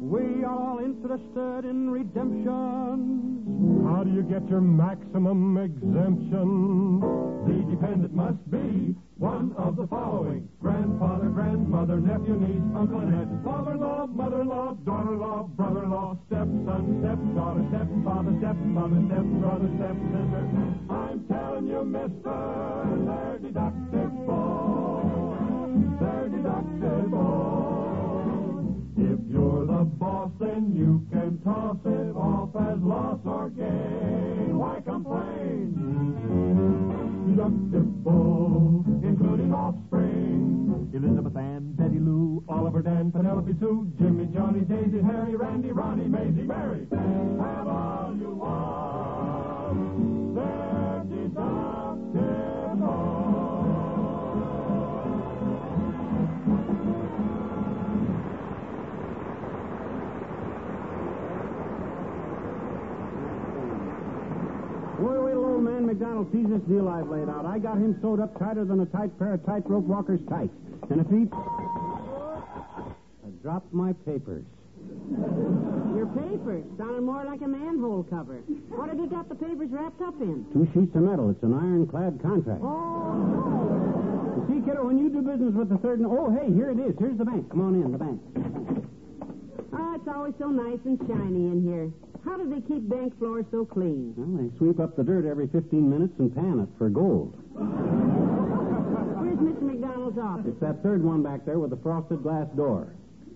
We 0.00 0.44
are 0.44 0.54
all 0.54 0.78
interested 0.78 1.64
in 1.68 1.90
redemption. 1.90 3.82
How 3.84 4.04
do 4.04 4.10
you 4.12 4.22
get 4.22 4.48
your 4.48 4.60
maximum 4.60 5.56
exemption? 5.58 7.00
The 7.46 7.64
dependent 7.74 8.14
must 8.14 8.48
be 8.48 8.94
one 9.16 9.54
of 9.56 9.76
the 9.76 9.86
following 9.86 10.48
grandfather, 10.60 11.28
grandmother, 11.28 12.00
nephew, 12.00 12.34
niece, 12.34 12.62
uncle, 12.74 12.98
and 12.98 13.14
aunt, 13.14 13.44
father 13.44 13.72
in 13.72 13.80
law, 13.80 14.06
mother 14.06 14.40
in 14.40 14.48
law, 14.48 14.74
daughter 14.84 15.12
in 15.14 15.20
law, 15.20 15.44
brother 15.54 15.84
in 15.84 15.90
law, 15.90 16.18
stepson, 16.26 16.98
stepdaughter, 17.00 17.64
stepfather, 17.70 18.34
stepmother, 18.42 19.00
stepbrother, 19.06 19.70
stepsister. 19.78 20.44
I'm 20.90 21.24
telling 21.30 21.66
you, 21.68 21.84
mister, 21.84 22.34
they're 23.06 23.38
deductible. 23.38 24.34
They're 26.00 26.28
deductible. 26.34 27.54
If 28.96 29.20
you're 29.30 29.66
the 29.66 29.84
boss, 29.84 30.30
then 30.40 30.72
you 30.74 31.06
can 31.12 31.38
toss 31.44 31.78
it 31.84 32.16
off 32.16 32.50
as 32.56 32.78
loss 32.82 33.20
or 33.24 33.48
gain. 33.50 34.58
Why 34.58 34.80
complain? 34.80 35.74
Deductible, 37.28 38.33
Oliver 42.74 42.90
Dan, 42.90 43.12
Penelope 43.12 43.54
Sue, 43.60 43.92
Jimmy, 44.00 44.26
Johnny, 44.34 44.62
Daisy, 44.62 45.00
Harry, 45.00 45.36
Randy, 45.36 45.70
Ronnie, 45.70 46.08
Maisie, 46.08 46.42
Mary. 46.42 46.88
Have 46.90 47.68
all 47.68 48.16
you 48.18 48.30
want. 48.30 50.34
They're 50.34 51.04
deductible. 51.06 51.38
Wait, 64.98 65.22
wait, 65.22 65.36
little 65.36 65.60
man 65.60 65.86
McDonald 65.86 66.32
sees 66.32 66.48
this 66.48 66.60
deal 66.62 66.88
I've 66.88 67.08
laid 67.08 67.28
out. 67.28 67.46
I 67.46 67.60
got 67.60 67.76
him 67.76 67.96
sewed 68.02 68.18
up 68.18 68.36
tighter 68.36 68.64
than 68.64 68.80
a 68.80 68.86
tight 68.86 69.16
pair 69.16 69.34
of 69.34 69.46
tightrope 69.46 69.84
walker's 69.84 70.18
tights. 70.28 70.56
And 70.90 71.00
if 71.00 71.08
he... 71.08 71.28
Dropped 73.44 73.74
my 73.76 73.92
papers. 74.08 74.46
Your 75.92 76.08
papers 76.16 76.64
sounded 76.78 77.02
more 77.04 77.24
like 77.28 77.42
a 77.42 77.46
manhole 77.46 78.02
cover. 78.08 78.40
What 78.72 78.88
have 78.88 78.96
you 78.96 79.06
got 79.06 79.28
the 79.28 79.34
papers 79.34 79.68
wrapped 79.70 80.00
up 80.00 80.16
in? 80.22 80.46
Two 80.56 80.64
sheets 80.72 80.96
of 80.96 81.02
metal. 81.04 81.28
It's 81.28 81.42
an 81.44 81.52
ironclad 81.52 82.22
contract. 82.24 82.62
Oh, 82.64 84.48
You 84.48 84.48
see, 84.48 84.64
kiddo, 84.64 84.86
when 84.88 84.96
you 84.96 85.10
do 85.12 85.20
business 85.20 85.52
with 85.52 85.68
the 85.68 85.76
third... 85.84 86.00
Oh, 86.08 86.32
hey, 86.32 86.48
here 86.56 86.70
it 86.72 86.80
is. 86.80 86.96
Here's 86.98 87.18
the 87.20 87.26
bank. 87.28 87.50
Come 87.52 87.60
on 87.60 87.74
in, 87.76 87.92
the 87.92 87.98
bank. 88.00 88.16
oh, 89.76 89.92
it's 89.92 90.08
always 90.08 90.32
so 90.40 90.48
nice 90.48 90.80
and 90.88 90.96
shiny 91.04 91.44
in 91.52 91.60
here. 91.68 91.92
How 92.24 92.38
do 92.40 92.48
they 92.48 92.62
keep 92.64 92.88
bank 92.88 93.12
floors 93.20 93.44
so 93.52 93.66
clean? 93.68 94.14
Well, 94.16 94.40
they 94.40 94.48
sweep 94.56 94.80
up 94.80 94.96
the 94.96 95.04
dirt 95.04 95.28
every 95.28 95.48
15 95.52 95.84
minutes 95.84 96.14
and 96.18 96.34
pan 96.34 96.60
it 96.64 96.68
for 96.80 96.88
gold. 96.88 97.36
Where's 99.20 99.36
Mr. 99.36 99.60
McDonald's 99.68 100.16
office? 100.16 100.46
It's 100.48 100.60
that 100.64 100.82
third 100.82 101.04
one 101.04 101.22
back 101.22 101.44
there 101.44 101.58
with 101.58 101.68
the 101.68 101.80
frosted 101.84 102.22
glass 102.24 102.48
door. 102.56 102.88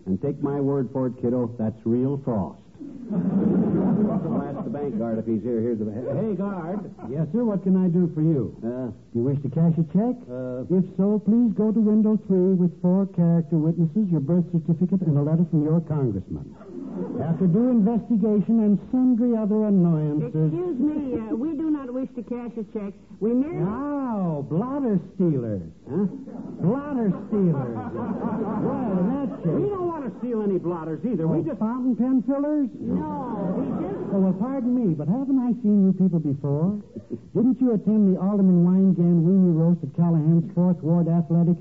And 0.09 0.19
take 0.23 0.43
my 0.43 0.59
word 0.59 0.89
for 0.91 1.09
it, 1.09 1.21
kiddo, 1.21 1.55
that's 1.59 1.85
real 1.85 2.17
frost. 2.25 2.68
I'll 3.09 4.43
ask 4.45 4.65
the 4.65 4.71
bank 4.71 4.99
guard 4.99 5.19
if 5.19 5.27
he's 5.27 5.43
here. 5.43 5.61
Here's 5.61 5.79
the... 5.79 5.89
Hey, 5.89 6.35
guard. 6.37 6.85
Yes, 7.09 7.27
sir. 7.33 7.45
What 7.45 7.63
can 7.63 7.77
I 7.77 7.89
do 7.89 8.11
for 8.15 8.21
you? 8.21 8.53
Uh, 8.61 8.93
Do 8.93 9.15
you 9.17 9.25
wish 9.25 9.41
to 9.43 9.49
cash 9.49 9.73
a 9.81 9.85
check? 9.97 10.17
Uh, 10.29 10.69
if 10.69 10.85
so, 11.01 11.19
please 11.25 11.53
go 11.57 11.73
to 11.73 11.81
window 11.81 12.19
three 12.29 12.53
with 12.55 12.73
four 12.83 13.07
character 13.17 13.57
witnesses, 13.57 14.09
your 14.13 14.21
birth 14.21 14.45
certificate, 14.53 15.01
and 15.09 15.17
a 15.17 15.23
letter 15.23 15.47
from 15.51 15.65
your 15.65 15.81
congressman. 15.81 16.45
After 17.23 17.47
due 17.47 17.71
investigation 17.71 18.61
and 18.67 18.77
sundry 18.91 19.37
other 19.39 19.65
annoyances. 19.71 20.51
Excuse 20.53 20.79
me, 20.83 21.15
uh, 21.17 21.35
we 21.37 21.55
do 21.57 21.71
not 21.71 21.93
wish 21.95 22.09
to 22.17 22.23
cash 22.27 22.51
a 22.59 22.65
check. 22.77 22.93
We 23.21 23.33
merely. 23.33 23.63
Oh, 23.65 24.43
blotter 24.51 24.99
stealers. 25.15 25.63
huh? 25.89 26.05
Blotter 26.61 27.13
stealers. 27.31 27.77
well, 27.95 28.99
that's 29.07 29.31
that 29.31 29.45
case. 29.47 29.55
We 29.63 29.69
don't 29.71 29.87
want 29.87 30.11
to 30.11 30.13
steal 30.19 30.43
any 30.43 30.59
blotters 30.59 30.99
either. 31.07 31.27
We 31.29 31.39
We 31.41 31.45
just... 31.49 31.61
fountain 31.63 31.95
pen 31.95 32.23
fillers? 32.27 32.67
No, 32.81 33.55
we 33.59 33.67
just. 33.83 33.99
Oh, 34.15 34.21
well, 34.21 34.33
pardon 34.39 34.73
me, 34.75 34.95
but 34.95 35.09
haven't 35.09 35.39
I 35.39 35.53
seen 35.63 35.85
you 35.87 35.93
people 35.93 36.19
before? 36.21 36.79
Didn't 37.35 37.61
you 37.61 37.75
attend 37.75 38.15
the 38.15 38.21
Alderman 38.21 38.65
Weingan 38.65 39.23
Weenie 39.27 39.55
Roast 39.55 39.83
at 39.85 39.93
Callahan's 39.97 40.51
Fourth 40.55 40.79
Ward 40.83 41.09
Athletic 41.09 41.57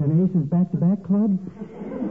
and 0.00 0.08
Aces 0.24 0.46
Back-to-Back 0.48 1.02
Club? 1.04 1.38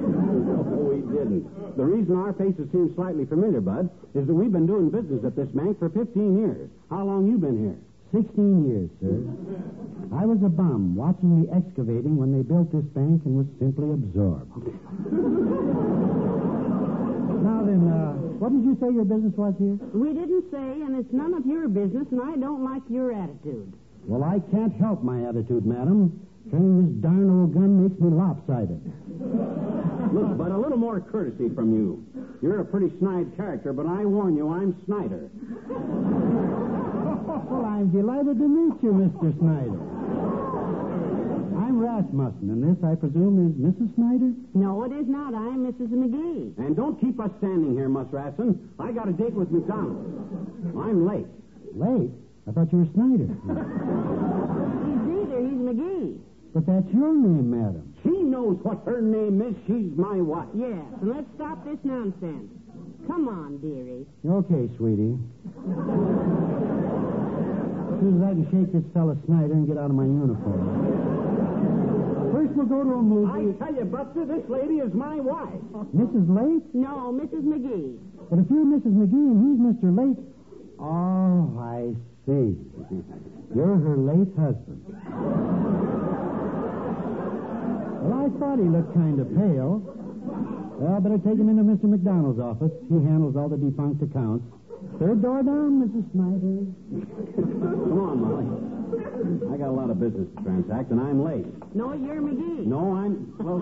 No, 0.01 0.63
we 0.89 0.97
didn't. 1.13 1.45
The 1.77 1.85
reason 1.85 2.15
our 2.17 2.33
faces 2.33 2.67
seem 2.71 2.91
slightly 2.95 3.25
familiar, 3.25 3.61
Bud, 3.61 3.89
is 4.15 4.25
that 4.25 4.33
we've 4.33 4.51
been 4.51 4.65
doing 4.65 4.89
business 4.89 5.23
at 5.23 5.35
this 5.35 5.47
bank 5.49 5.77
for 5.79 5.89
15 5.89 6.39
years. 6.39 6.69
How 6.89 7.05
long 7.05 7.27
you 7.27 7.37
been 7.37 7.59
here? 7.61 7.77
Sixteen 8.11 8.67
years, 8.67 8.89
sir. 8.99 9.23
I 10.17 10.25
was 10.25 10.39
a 10.43 10.49
bum 10.49 10.95
watching 10.95 11.45
the 11.45 11.53
excavating 11.55 12.17
when 12.17 12.35
they 12.35 12.41
built 12.43 12.71
this 12.73 12.83
bank 12.91 13.21
and 13.25 13.37
was 13.37 13.47
simply 13.59 13.91
absorbed. 13.93 14.51
now 17.77 18.11
uh, 18.11 18.13
what 18.41 18.51
did 18.51 18.63
you 18.63 18.77
say 18.81 18.91
your 18.93 19.05
business 19.05 19.33
was 19.37 19.53
here? 19.59 19.77
We 19.93 20.13
didn't 20.13 20.49
say, 20.51 20.81
and 20.81 20.97
it's 20.97 21.11
none 21.13 21.33
of 21.33 21.45
your 21.45 21.67
business, 21.67 22.07
and 22.11 22.21
I 22.21 22.35
don't 22.35 22.63
like 22.63 22.81
your 22.89 23.13
attitude. 23.13 23.73
Well, 24.05 24.23
I 24.23 24.39
can't 24.51 24.73
help 24.75 25.03
my 25.03 25.27
attitude, 25.29 25.65
madam. 25.65 26.27
Turning 26.49 26.81
this 26.81 27.01
darn 27.03 27.29
old 27.29 27.53
gun 27.53 27.83
makes 27.83 27.99
me 28.01 28.09
lopsided. 28.09 28.81
Look, 30.11 30.37
Bud, 30.37 30.51
a 30.51 30.57
little 30.57 30.77
more 30.77 30.99
courtesy 30.99 31.53
from 31.53 31.71
you. 31.71 32.03
You're 32.41 32.61
a 32.61 32.65
pretty 32.65 32.91
snide 32.97 33.35
character, 33.37 33.73
but 33.73 33.85
I 33.85 34.03
warn 34.05 34.35
you, 34.35 34.49
I'm 34.49 34.75
Snyder. 34.85 35.29
Well, 37.31 37.65
I'm 37.65 37.91
delighted 37.91 38.39
to 38.39 38.47
meet 38.47 38.81
you, 38.81 38.91
Mr. 38.91 39.37
Snyder. 39.39 40.40
Rasmussen, 41.81 42.49
and 42.53 42.61
this, 42.61 42.77
I 42.85 42.93
presume, 42.95 43.41
is 43.41 43.57
Mrs. 43.57 43.89
Snyder? 43.95 44.31
No, 44.53 44.83
it 44.85 44.93
is 44.93 45.07
not. 45.09 45.33
I'm 45.33 45.65
Mrs. 45.65 45.89
McGee. 45.89 46.57
And 46.57 46.75
don't 46.75 46.99
keep 47.01 47.19
us 47.19 47.31
standing 47.39 47.73
here, 47.73 47.89
Mus 47.89 48.07
Rasson. 48.13 48.57
I 48.79 48.91
got 48.91 49.07
a 49.09 49.13
date 49.13 49.33
with 49.33 49.49
McDonald. 49.49 50.05
I'm 50.77 51.07
late. 51.07 51.25
Late? 51.73 52.11
I 52.47 52.51
thought 52.51 52.71
you 52.71 52.79
were 52.85 52.91
Snyder. 52.93 53.25
He's 54.85 55.01
neither. 55.09 55.39
He's 55.41 55.57
McGee. 55.57 56.19
but 56.53 56.65
that's 56.69 56.89
your 56.93 57.13
name, 57.13 57.49
madam. 57.49 57.93
She 58.03 58.09
knows 58.21 58.57
what 58.61 58.83
her 58.85 59.01
name 59.01 59.41
is. 59.41 59.55
She's 59.65 59.91
my 59.97 60.21
wife. 60.21 60.49
Yes, 60.53 60.85
and 61.01 61.09
let's 61.09 61.27
stop 61.35 61.65
this 61.65 61.77
nonsense. 61.83 62.49
Come 63.07 63.27
on, 63.27 63.57
dearie. 63.57 64.05
Okay, 64.25 64.69
sweetie. 64.77 65.17
As 67.91 67.99
soon 67.99 68.21
as 68.21 68.23
I 68.25 68.31
can 68.33 68.45
shake 68.49 68.71
this 68.73 68.83
fella 68.93 69.15
Snyder 69.25 69.53
and 69.53 69.67
get 69.67 69.77
out 69.77 69.89
of 69.89 69.95
my 69.95 70.05
uniform. 70.05 70.90
First, 72.41 72.53
we'll 72.57 72.65
go 72.65 72.83
to 72.83 72.89
a 72.89 72.97
I 72.97 73.01
movie. 73.01 73.53
tell 73.59 73.75
you, 73.75 73.85
Buster, 73.85 74.25
this 74.25 74.41
lady 74.49 74.81
is 74.81 74.91
my 74.95 75.19
wife. 75.19 75.61
Mrs. 75.93 76.25
Lake? 76.25 76.65
No, 76.73 77.13
Mrs. 77.13 77.45
McGee. 77.45 77.99
But 78.31 78.39
if 78.39 78.45
you're 78.49 78.65
Mrs. 78.65 78.97
McGee 78.97 79.29
and 79.29 79.37
he's 79.45 79.59
Mr. 79.61 79.93
Lake. 79.93 80.17
Oh, 80.79 81.53
I 81.61 81.93
see. 82.25 82.57
You're 83.53 83.77
her 83.77 83.95
late 83.95 84.33
husband. 84.33 84.81
Well, 88.01 88.25
I 88.25 88.29
thought 88.41 88.57
he 88.57 88.65
looked 88.65 88.93
kind 88.95 89.19
of 89.21 89.29
pale. 89.37 89.77
Well, 90.81 90.95
I 90.95 90.99
better 90.99 91.19
take 91.21 91.37
him 91.37 91.45
into 91.49 91.61
Mr. 91.61 91.83
McDonald's 91.85 92.39
office. 92.39 92.71
He 92.89 92.95
handles 93.05 93.35
all 93.37 93.49
the 93.49 93.57
defunct 93.57 94.01
accounts. 94.01 94.45
Third 94.97 95.21
door 95.21 95.43
down, 95.43 95.77
Mrs. 95.77 96.09
Snyder. 96.09 96.65
Come 97.37 97.99
on, 98.01 98.17
Molly. 98.17 98.80
I 98.91 99.57
got 99.57 99.69
a 99.69 99.71
lot 99.71 99.89
of 99.89 99.99
business 99.99 100.27
to 100.35 100.43
transact, 100.43 100.91
and 100.91 100.99
I'm 100.99 101.23
late. 101.23 101.45
No, 101.75 101.93
you're 101.93 102.21
McGee. 102.21 102.65
No, 102.65 102.95
I'm. 102.95 103.33
Well, 103.39 103.59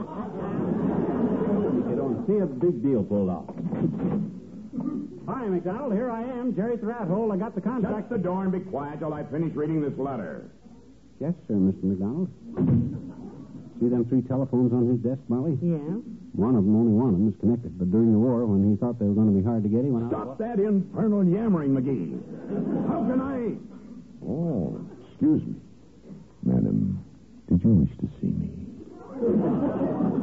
you 1.89 1.95
don't 1.95 2.25
see 2.25 2.37
a 2.37 2.45
big 2.45 2.81
deal 2.83 3.03
pulled 3.03 3.29
off. 3.29 3.45
Hi, 5.27 5.45
McDonald. 5.45 5.93
Here 5.93 6.09
I 6.09 6.23
am, 6.23 6.55
Jerry 6.55 6.77
the 6.77 6.87
Rat 6.87 7.07
Hole. 7.07 7.31
I 7.31 7.37
got 7.37 7.53
the 7.53 7.61
contract. 7.61 8.09
Shut 8.09 8.09
the 8.09 8.17
door 8.17 8.43
and 8.43 8.51
be 8.51 8.59
quiet 8.59 8.99
till 8.99 9.13
I 9.13 9.23
finish 9.23 9.53
reading 9.55 9.81
this 9.81 9.97
letter. 9.97 10.49
Yes, 11.19 11.33
sir, 11.47 11.53
Mr. 11.53 11.83
McDonald. 11.83 12.29
See 13.79 13.87
them 13.87 14.05
three 14.09 14.21
telephones 14.23 14.73
on 14.73 14.89
his 14.89 14.97
desk, 14.99 15.21
Molly? 15.27 15.57
Yeah. 15.61 15.77
One 16.33 16.55
of 16.55 16.63
them, 16.65 16.75
only 16.75 16.93
one 16.93 17.13
of 17.13 17.19
them, 17.19 17.29
is 17.29 17.35
connected. 17.39 17.77
But 17.77 17.91
during 17.91 18.11
the 18.13 18.19
war, 18.19 18.45
when 18.45 18.69
he 18.69 18.77
thought 18.77 18.97
they 18.99 19.05
were 19.05 19.13
going 19.13 19.31
to 19.33 19.37
be 19.37 19.43
hard 19.43 19.63
to 19.63 19.69
get, 19.69 19.83
he 19.83 19.91
went 19.91 20.05
out. 20.05 20.11
Stop 20.11 20.37
that 20.39 20.59
infernal 20.59 21.23
yammering, 21.23 21.71
McGee. 21.71 22.17
How 22.87 23.05
can 23.05 23.21
I? 23.21 23.55
Oh, 24.25 24.79
excuse 25.11 25.43
me. 25.43 25.55
Madam, 26.43 27.03
did 27.47 27.63
you 27.63 27.71
wish 27.71 27.91
to 27.99 28.07
see 28.19 28.31
me? 28.31 28.51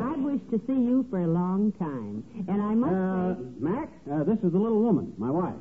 I've 0.02 0.20
wished 0.20 0.45
to 0.58 0.66
see 0.66 0.72
you 0.78 1.06
for 1.10 1.20
a 1.20 1.26
long 1.26 1.72
time. 1.78 2.24
And 2.48 2.62
I 2.62 2.74
must 2.74 2.94
Uh, 2.94 3.34
say, 3.34 3.40
Mac, 3.60 3.88
uh, 4.10 4.24
this 4.24 4.38
is 4.42 4.52
the 4.52 4.58
little 4.58 4.80
woman, 4.80 5.12
my 5.18 5.30
wife. 5.30 5.54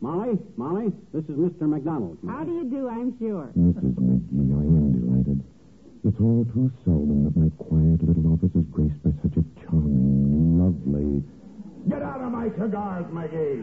Molly, 0.00 0.38
Molly, 0.56 0.92
this 1.12 1.24
is 1.24 1.36
Mr. 1.36 1.68
McDonald. 1.68 2.16
how 2.26 2.42
do 2.42 2.52
you 2.52 2.64
do, 2.64 2.88
I'm 2.88 3.16
sure. 3.18 3.48
Mrs. 3.56 3.94
McGee, 3.94 4.54
I 4.56 4.64
am 4.64 4.92
delighted. 4.92 5.40
It's 6.04 6.18
all 6.20 6.46
too 6.54 6.70
seldom 6.84 7.24
that 7.24 7.36
my 7.36 7.50
quiet 7.58 8.02
little 8.02 8.32
office 8.32 8.54
is 8.56 8.64
graced 8.72 9.02
by 9.04 9.10
such 9.22 9.36
a 9.36 9.44
charming, 9.60 10.58
lovely. 10.58 11.22
Get 11.88 12.02
out 12.02 12.20
of 12.22 12.32
my 12.32 12.48
cigars, 12.58 13.04
McGee. 13.12 13.60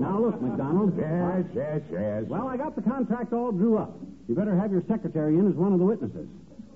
Now 0.00 0.20
look, 0.20 0.40
McDonald. 0.40 0.94
Yes, 0.98 1.44
yes, 1.54 1.80
yes. 1.92 2.24
Well, 2.28 2.48
I 2.48 2.56
got 2.56 2.74
the 2.76 2.82
contract 2.82 3.32
all 3.34 3.52
drew 3.52 3.76
up. 3.76 3.98
You 4.28 4.34
better 4.34 4.56
have 4.56 4.72
your 4.72 4.82
secretary 4.88 5.38
in 5.38 5.46
as 5.48 5.54
one 5.54 5.72
of 5.72 5.78
the 5.78 5.84
witnesses. 5.84 6.28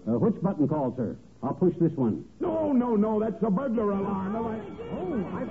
Uh, 0.08 0.18
which 0.18 0.40
button 0.42 0.66
call, 0.66 0.94
sir? 0.96 1.16
I'll 1.42 1.54
push 1.54 1.74
this 1.80 1.92
one. 1.92 2.24
No, 2.40 2.72
no, 2.72 2.96
no, 2.96 3.20
that's 3.20 3.42
a 3.42 3.50
burglar 3.50 3.92
alarm. 3.92 4.32
No, 4.32 4.48
I... 4.48 4.56
Oh, 4.96 5.12
I... 5.36 5.44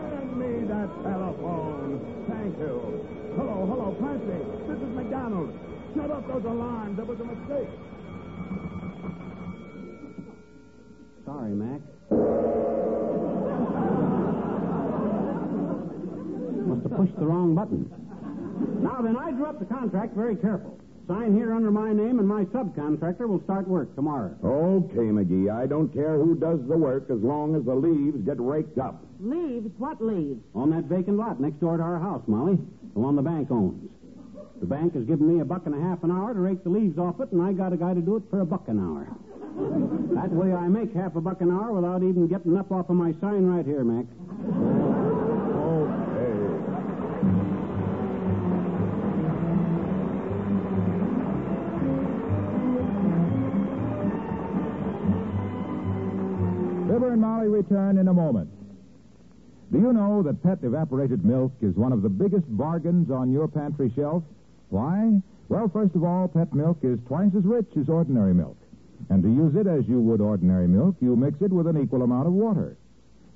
Hand 0.00 0.36
me 0.36 0.66
that 0.68 0.88
telephone. 1.02 2.00
Thank 2.28 2.58
you. 2.58 3.06
Hello, 3.36 3.66
hello, 3.66 3.96
Clancy. 3.98 4.40
This 4.68 4.76
is 4.76 4.94
McDonald. 4.94 5.52
Shut 5.94 6.10
up 6.10 6.26
those 6.28 6.44
alarms. 6.44 6.96
There 6.96 7.04
was 7.04 7.20
a 7.20 7.24
mistake. 7.24 7.68
Sorry, 11.24 11.52
Mac. 11.52 11.80
Must 16.66 16.82
have 16.82 16.96
pushed 16.96 17.16
the 17.18 17.26
wrong 17.26 17.54
button. 17.54 17.90
Now 18.82 19.00
then, 19.02 19.16
I 19.16 19.30
drew 19.32 19.46
up 19.46 19.58
the 19.58 19.66
contract 19.66 20.14
very 20.14 20.36
careful. 20.36 20.78
Sign 21.08 21.34
here 21.34 21.52
under 21.52 21.70
my 21.70 21.92
name, 21.92 22.20
and 22.20 22.28
my 22.28 22.44
subcontractor 22.46 23.26
will 23.28 23.42
start 23.42 23.66
work 23.66 23.94
tomorrow. 23.96 24.36
Okay, 24.44 25.10
McGee. 25.10 25.50
I 25.52 25.66
don't 25.66 25.92
care 25.92 26.16
who 26.16 26.36
does 26.36 26.60
the 26.68 26.76
work 26.76 27.10
as 27.10 27.20
long 27.20 27.56
as 27.56 27.64
the 27.64 27.74
leaves 27.74 28.24
get 28.24 28.38
raked 28.38 28.78
up. 28.78 29.04
Leaves? 29.20 29.70
What 29.78 30.00
leaves? 30.00 30.40
On 30.54 30.70
that 30.70 30.84
vacant 30.84 31.16
lot 31.16 31.40
next 31.40 31.60
door 31.60 31.76
to 31.76 31.82
our 31.82 31.98
house, 31.98 32.22
Molly. 32.28 32.56
The 32.94 33.00
one 33.00 33.16
the 33.16 33.22
bank 33.22 33.50
owns. 33.50 33.90
The 34.60 34.66
bank 34.66 34.94
has 34.94 35.04
given 35.04 35.26
me 35.26 35.40
a 35.40 35.44
buck 35.44 35.66
and 35.66 35.74
a 35.74 35.80
half 35.80 36.04
an 36.04 36.12
hour 36.12 36.34
to 36.34 36.40
rake 36.40 36.62
the 36.62 36.70
leaves 36.70 36.96
off 36.98 37.18
it, 37.20 37.32
and 37.32 37.42
I 37.42 37.52
got 37.52 37.72
a 37.72 37.76
guy 37.76 37.94
to 37.94 38.00
do 38.00 38.16
it 38.16 38.22
for 38.30 38.40
a 38.40 38.46
buck 38.46 38.68
an 38.68 38.78
hour. 38.78 39.08
That 40.14 40.30
way 40.30 40.54
I 40.54 40.68
make 40.68 40.94
half 40.94 41.16
a 41.16 41.20
buck 41.20 41.40
an 41.40 41.50
hour 41.50 41.72
without 41.72 42.02
even 42.04 42.28
getting 42.28 42.56
up 42.56 42.70
off 42.70 42.88
of 42.88 42.96
my 42.96 43.12
sign 43.20 43.44
right 43.44 43.66
here, 43.66 43.82
Mac. 43.82 44.06
Return 57.46 57.98
in 57.98 58.08
a 58.08 58.12
moment. 58.14 58.50
Do 59.72 59.78
you 59.78 59.92
know 59.92 60.22
that 60.22 60.42
pet 60.42 60.58
evaporated 60.62 61.24
milk 61.24 61.52
is 61.62 61.74
one 61.76 61.92
of 61.92 62.02
the 62.02 62.08
biggest 62.08 62.44
bargains 62.56 63.10
on 63.10 63.32
your 63.32 63.48
pantry 63.48 63.90
shelf? 63.96 64.22
Why? 64.68 65.20
Well, 65.48 65.68
first 65.68 65.94
of 65.94 66.04
all, 66.04 66.28
pet 66.28 66.52
milk 66.52 66.78
is 66.82 66.98
twice 67.06 67.30
as 67.36 67.44
rich 67.44 67.68
as 67.80 67.88
ordinary 67.88 68.34
milk. 68.34 68.56
And 69.08 69.22
to 69.22 69.28
use 69.28 69.56
it 69.56 69.66
as 69.66 69.88
you 69.88 70.00
would 70.00 70.20
ordinary 70.20 70.68
milk, 70.68 70.96
you 71.00 71.16
mix 71.16 71.40
it 71.40 71.50
with 71.50 71.66
an 71.66 71.80
equal 71.80 72.02
amount 72.02 72.26
of 72.26 72.32
water. 72.32 72.76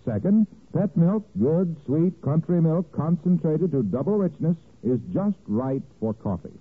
Second, 0.05 0.47
pet 0.73 0.97
milk, 0.97 1.25
good, 1.41 1.75
sweet 1.85 2.21
country 2.23 2.61
milk, 2.61 2.91
concentrated 2.93 3.73
to 3.73 3.83
double 3.83 4.19
richness, 4.19 4.57
is 4.85 5.01
just 5.13 5.37
right 5.47 5.83
for 6.01 6.15
coffee. 6.15 6.59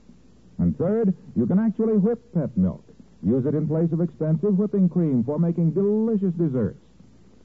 And 0.58 0.77
third, 0.77 1.13
you 1.36 1.45
can 1.45 1.60
actually 1.60 1.97
whip 1.97 2.34
pet 2.34 2.55
milk. 2.58 2.84
Use 3.23 3.45
it 3.45 3.55
in 3.55 3.67
place 3.67 3.91
of 3.91 4.01
expensive 4.01 4.58
whipping 4.58 4.88
cream 4.88 5.23
for 5.23 5.38
making 5.38 5.71
delicious 5.71 6.34
desserts. 6.34 6.79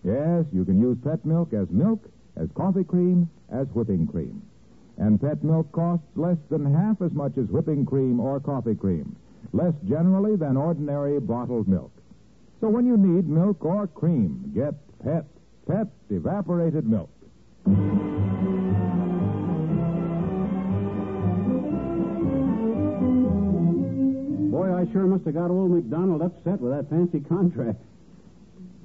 Yes, 0.05 0.47
you 0.53 0.65
can 0.65 0.81
use 0.81 0.97
pet 1.05 1.25
milk 1.27 1.53
as 1.53 1.69
milk, 1.71 2.09
as 2.37 2.49
coffee 2.55 2.85
cream, 2.85 3.29
as 3.51 3.67
whipping 3.75 4.07
cream. 4.07 4.43
And 4.97 5.21
pet 5.21 5.45
milk 5.45 5.71
costs 5.73 6.07
less 6.17 6.39
than 6.51 6.73
half 6.75 7.03
as 7.03 7.13
much 7.13 7.37
as 7.37 7.47
whipping 7.49 7.85
cream 7.85 8.21
or 8.21 8.41
coffee 8.41 8.75
cream, 8.75 9.17
less 9.53 9.75
generally 9.87 10.37
than 10.37 10.57
ordinary 10.57 11.21
bottled 11.21 11.69
milk. 11.69 11.93
So 12.61 12.69
when 12.69 12.87
you 12.87 12.97
need 12.97 13.29
milk 13.29 13.65
or 13.65 13.87
cream, 13.87 14.53
get 14.55 14.75
pet, 15.03 15.25
pet 15.67 15.87
evaporated 16.11 16.87
milk. 16.87 17.11
Boy, 24.51 24.75
I 24.75 24.91
sure 24.93 25.07
must 25.07 25.25
have 25.25 25.35
got 25.35 25.51
old 25.51 25.71
McDonald 25.71 26.23
upset 26.23 26.61
with 26.61 26.73
that 26.73 26.91
fancy 26.91 27.21
contract. 27.21 27.79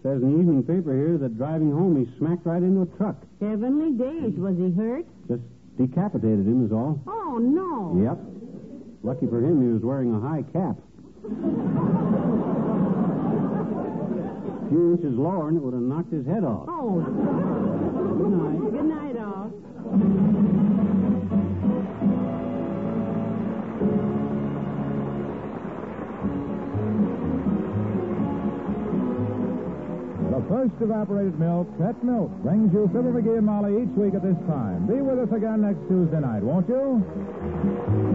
Says 0.05 0.21
in 0.21 0.33
the 0.33 0.39
evening 0.39 0.61
paper 0.61 0.93
here 0.93 1.17
that 1.17 1.35
driving 1.35 1.71
home 1.71 1.97
he 1.97 2.05
smacked 2.19 2.45
right 2.45 2.61
into 2.61 2.83
a 2.83 2.85
truck. 2.95 3.15
Heavenly 3.41 3.97
days. 3.97 4.37
Was 4.37 4.55
he 4.55 4.69
hurt? 4.69 5.03
Just 5.27 5.41
decapitated 5.81 6.45
him 6.45 6.63
is 6.63 6.71
all. 6.71 7.01
Oh, 7.07 7.39
no. 7.41 7.97
Yep. 7.97 8.19
Lucky 9.01 9.25
for 9.25 9.39
him 9.39 9.65
he 9.65 9.73
was 9.73 9.81
wearing 9.81 10.13
a 10.13 10.19
high 10.19 10.43
cap. 10.53 10.77
A 11.25 11.29
few 14.71 14.93
inches 14.93 15.17
lower 15.17 15.47
and 15.49 15.57
it 15.57 15.63
would 15.63 15.73
have 15.73 15.81
knocked 15.81 16.13
his 16.13 16.27
head 16.27 16.43
off. 16.43 16.69
Oh. 16.69 17.64
First 30.69 30.81
evaporated 30.81 31.39
milk, 31.39 31.67
Pet 31.77 32.03
Milk, 32.03 32.31
brings 32.41 32.73
you 32.73 32.87
Fibber 32.87 33.11
McGee 33.11 33.37
and 33.37 33.45
Molly 33.45 33.83
each 33.83 33.95
week 33.95 34.13
at 34.15 34.23
this 34.23 34.37
time. 34.47 34.87
Be 34.87 34.95
with 34.95 35.19
us 35.19 35.35
again 35.35 35.61
next 35.61 35.87
Tuesday 35.87 36.19
night, 36.19 36.41
won't 36.41 36.67
you? 36.67 38.14